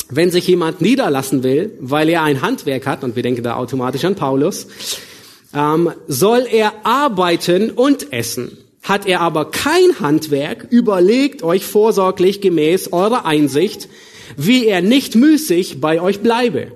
[0.08, 4.04] wenn sich jemand niederlassen will, weil er ein Handwerk hat, und wir denken da automatisch
[4.04, 4.66] an Paulus,
[5.54, 8.58] ähm, soll er arbeiten und essen.
[8.82, 13.88] Hat er aber kein Handwerk, überlegt euch vorsorglich gemäß eurer Einsicht,
[14.36, 16.72] wie er nicht müßig bei euch bleibe.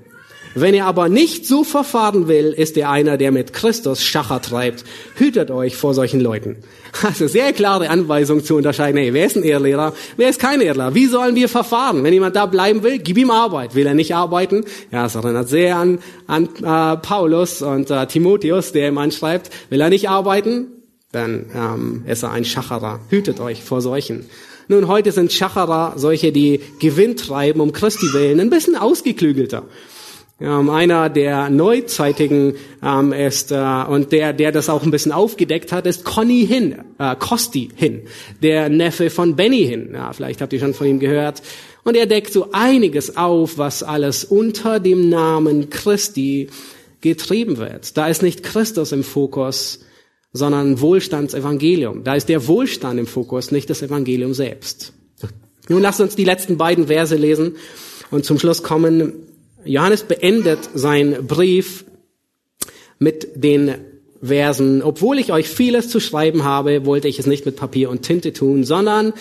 [0.59, 4.85] Wenn er aber nicht so verfahren will, ist er einer, der mit Christus Schacher treibt.
[5.17, 6.57] Hütet euch vor solchen Leuten.
[7.03, 10.95] Also sehr klare Anweisung zu unterscheiden, hey, wer ist ein Ehrlehrer, wer ist kein Ehrlehrer?
[10.95, 12.03] Wie sollen wir verfahren?
[12.05, 13.75] Wenn jemand da bleiben will, gib ihm Arbeit.
[13.75, 14.65] Will er nicht arbeiten?
[14.91, 19.83] Ja, es erinnert sehr an, an äh, Paulus und äh, Timotheus, der ihm anschreibt, will
[19.83, 20.76] er nicht arbeiten?
[21.13, 23.01] Dann ähm, ist er ein Schacherer.
[23.09, 24.27] Hütet euch vor solchen.
[24.69, 29.65] Nun, heute sind Schacherer solche, die Gewinn treiben um Christi willen, ein bisschen ausgeklügelter.
[30.39, 35.73] Ähm, einer der Neuzeitigen ähm, ist äh, und der, der das auch ein bisschen aufgedeckt
[35.73, 38.03] hat, ist Conny Hin, äh, Costi Hin,
[38.43, 39.91] der Neffe von Benny Hin.
[39.95, 41.43] Ja, vielleicht habt ihr schon von ihm gehört.
[41.85, 46.49] Und er deckt so einiges auf, was alles unter dem Namen Christi
[47.01, 47.97] getrieben wird.
[47.97, 49.81] Da ist nicht Christus im Fokus,
[50.37, 52.05] sondern Wohlstandsevangelium.
[52.05, 54.93] Da ist der Wohlstand im Fokus, nicht das Evangelium selbst.
[55.69, 57.57] Nun lasst uns die letzten beiden Verse lesen
[58.11, 59.13] und zum Schluss kommen.
[59.65, 61.85] Johannes beendet seinen Brief
[62.99, 63.75] mit den
[64.23, 68.03] Versen, obwohl ich euch vieles zu schreiben habe, wollte ich es nicht mit Papier und
[68.03, 69.13] Tinte tun, sondern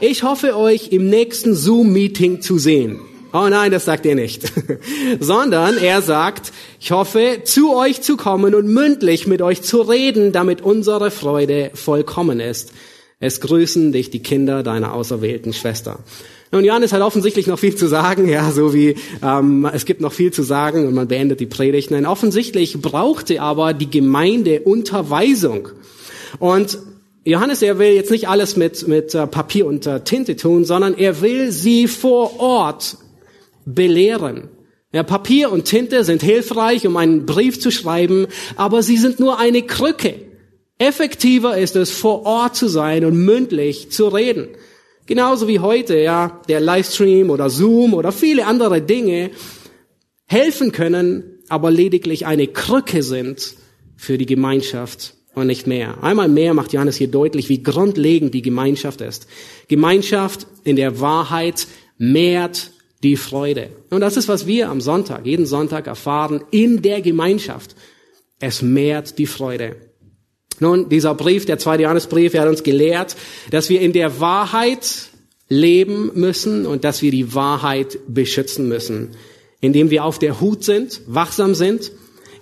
[0.00, 3.00] ich hoffe euch im nächsten Zoom-Meeting zu sehen.
[3.32, 4.52] Oh nein, das sagt er nicht.
[5.20, 10.32] Sondern er sagt, ich hoffe, zu euch zu kommen und mündlich mit euch zu reden,
[10.32, 12.72] damit unsere Freude vollkommen ist.
[13.20, 15.98] Es grüßen dich die Kinder deiner auserwählten Schwester.
[16.52, 20.12] Nun, Johannes hat offensichtlich noch viel zu sagen, ja, so wie ähm, es gibt noch
[20.12, 21.92] viel zu sagen und man beendet die Predigt.
[21.92, 25.68] Nein, offensichtlich brauchte aber die Gemeinde Unterweisung.
[26.40, 26.78] Und
[27.24, 30.96] Johannes, er will jetzt nicht alles mit, mit äh, Papier und äh, Tinte tun, sondern
[30.96, 32.96] er will sie vor Ort
[33.74, 34.48] belehren.
[34.92, 39.38] Ja, Papier und Tinte sind hilfreich, um einen Brief zu schreiben, aber sie sind nur
[39.38, 40.14] eine Krücke.
[40.78, 44.48] Effektiver ist es, vor Ort zu sein und mündlich zu reden.
[45.06, 49.30] Genauso wie heute, ja, der Livestream oder Zoom oder viele andere Dinge
[50.26, 53.54] helfen können, aber lediglich eine Krücke sind
[53.96, 56.02] für die Gemeinschaft und nicht mehr.
[56.02, 59.26] Einmal mehr macht Johannes hier deutlich, wie grundlegend die Gemeinschaft ist.
[59.68, 61.66] Gemeinschaft in der Wahrheit
[61.98, 62.70] mehrt
[63.02, 63.70] die Freude.
[63.90, 67.74] Und das ist, was wir am Sonntag, jeden Sonntag erfahren in der Gemeinschaft.
[68.38, 69.76] Es mehrt die Freude.
[70.60, 73.16] Nun, dieser Brief, der zweite Johannesbrief, er hat uns gelehrt,
[73.50, 75.10] dass wir in der Wahrheit
[75.48, 79.16] leben müssen und dass wir die Wahrheit beschützen müssen,
[79.60, 81.90] indem wir auf der Hut sind, wachsam sind,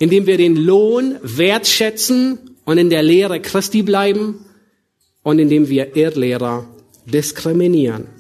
[0.01, 4.45] indem wir den Lohn wertschätzen und in der Lehre Christi bleiben
[5.23, 6.69] und indem wir Irrlehrer
[7.07, 8.18] diskriminieren.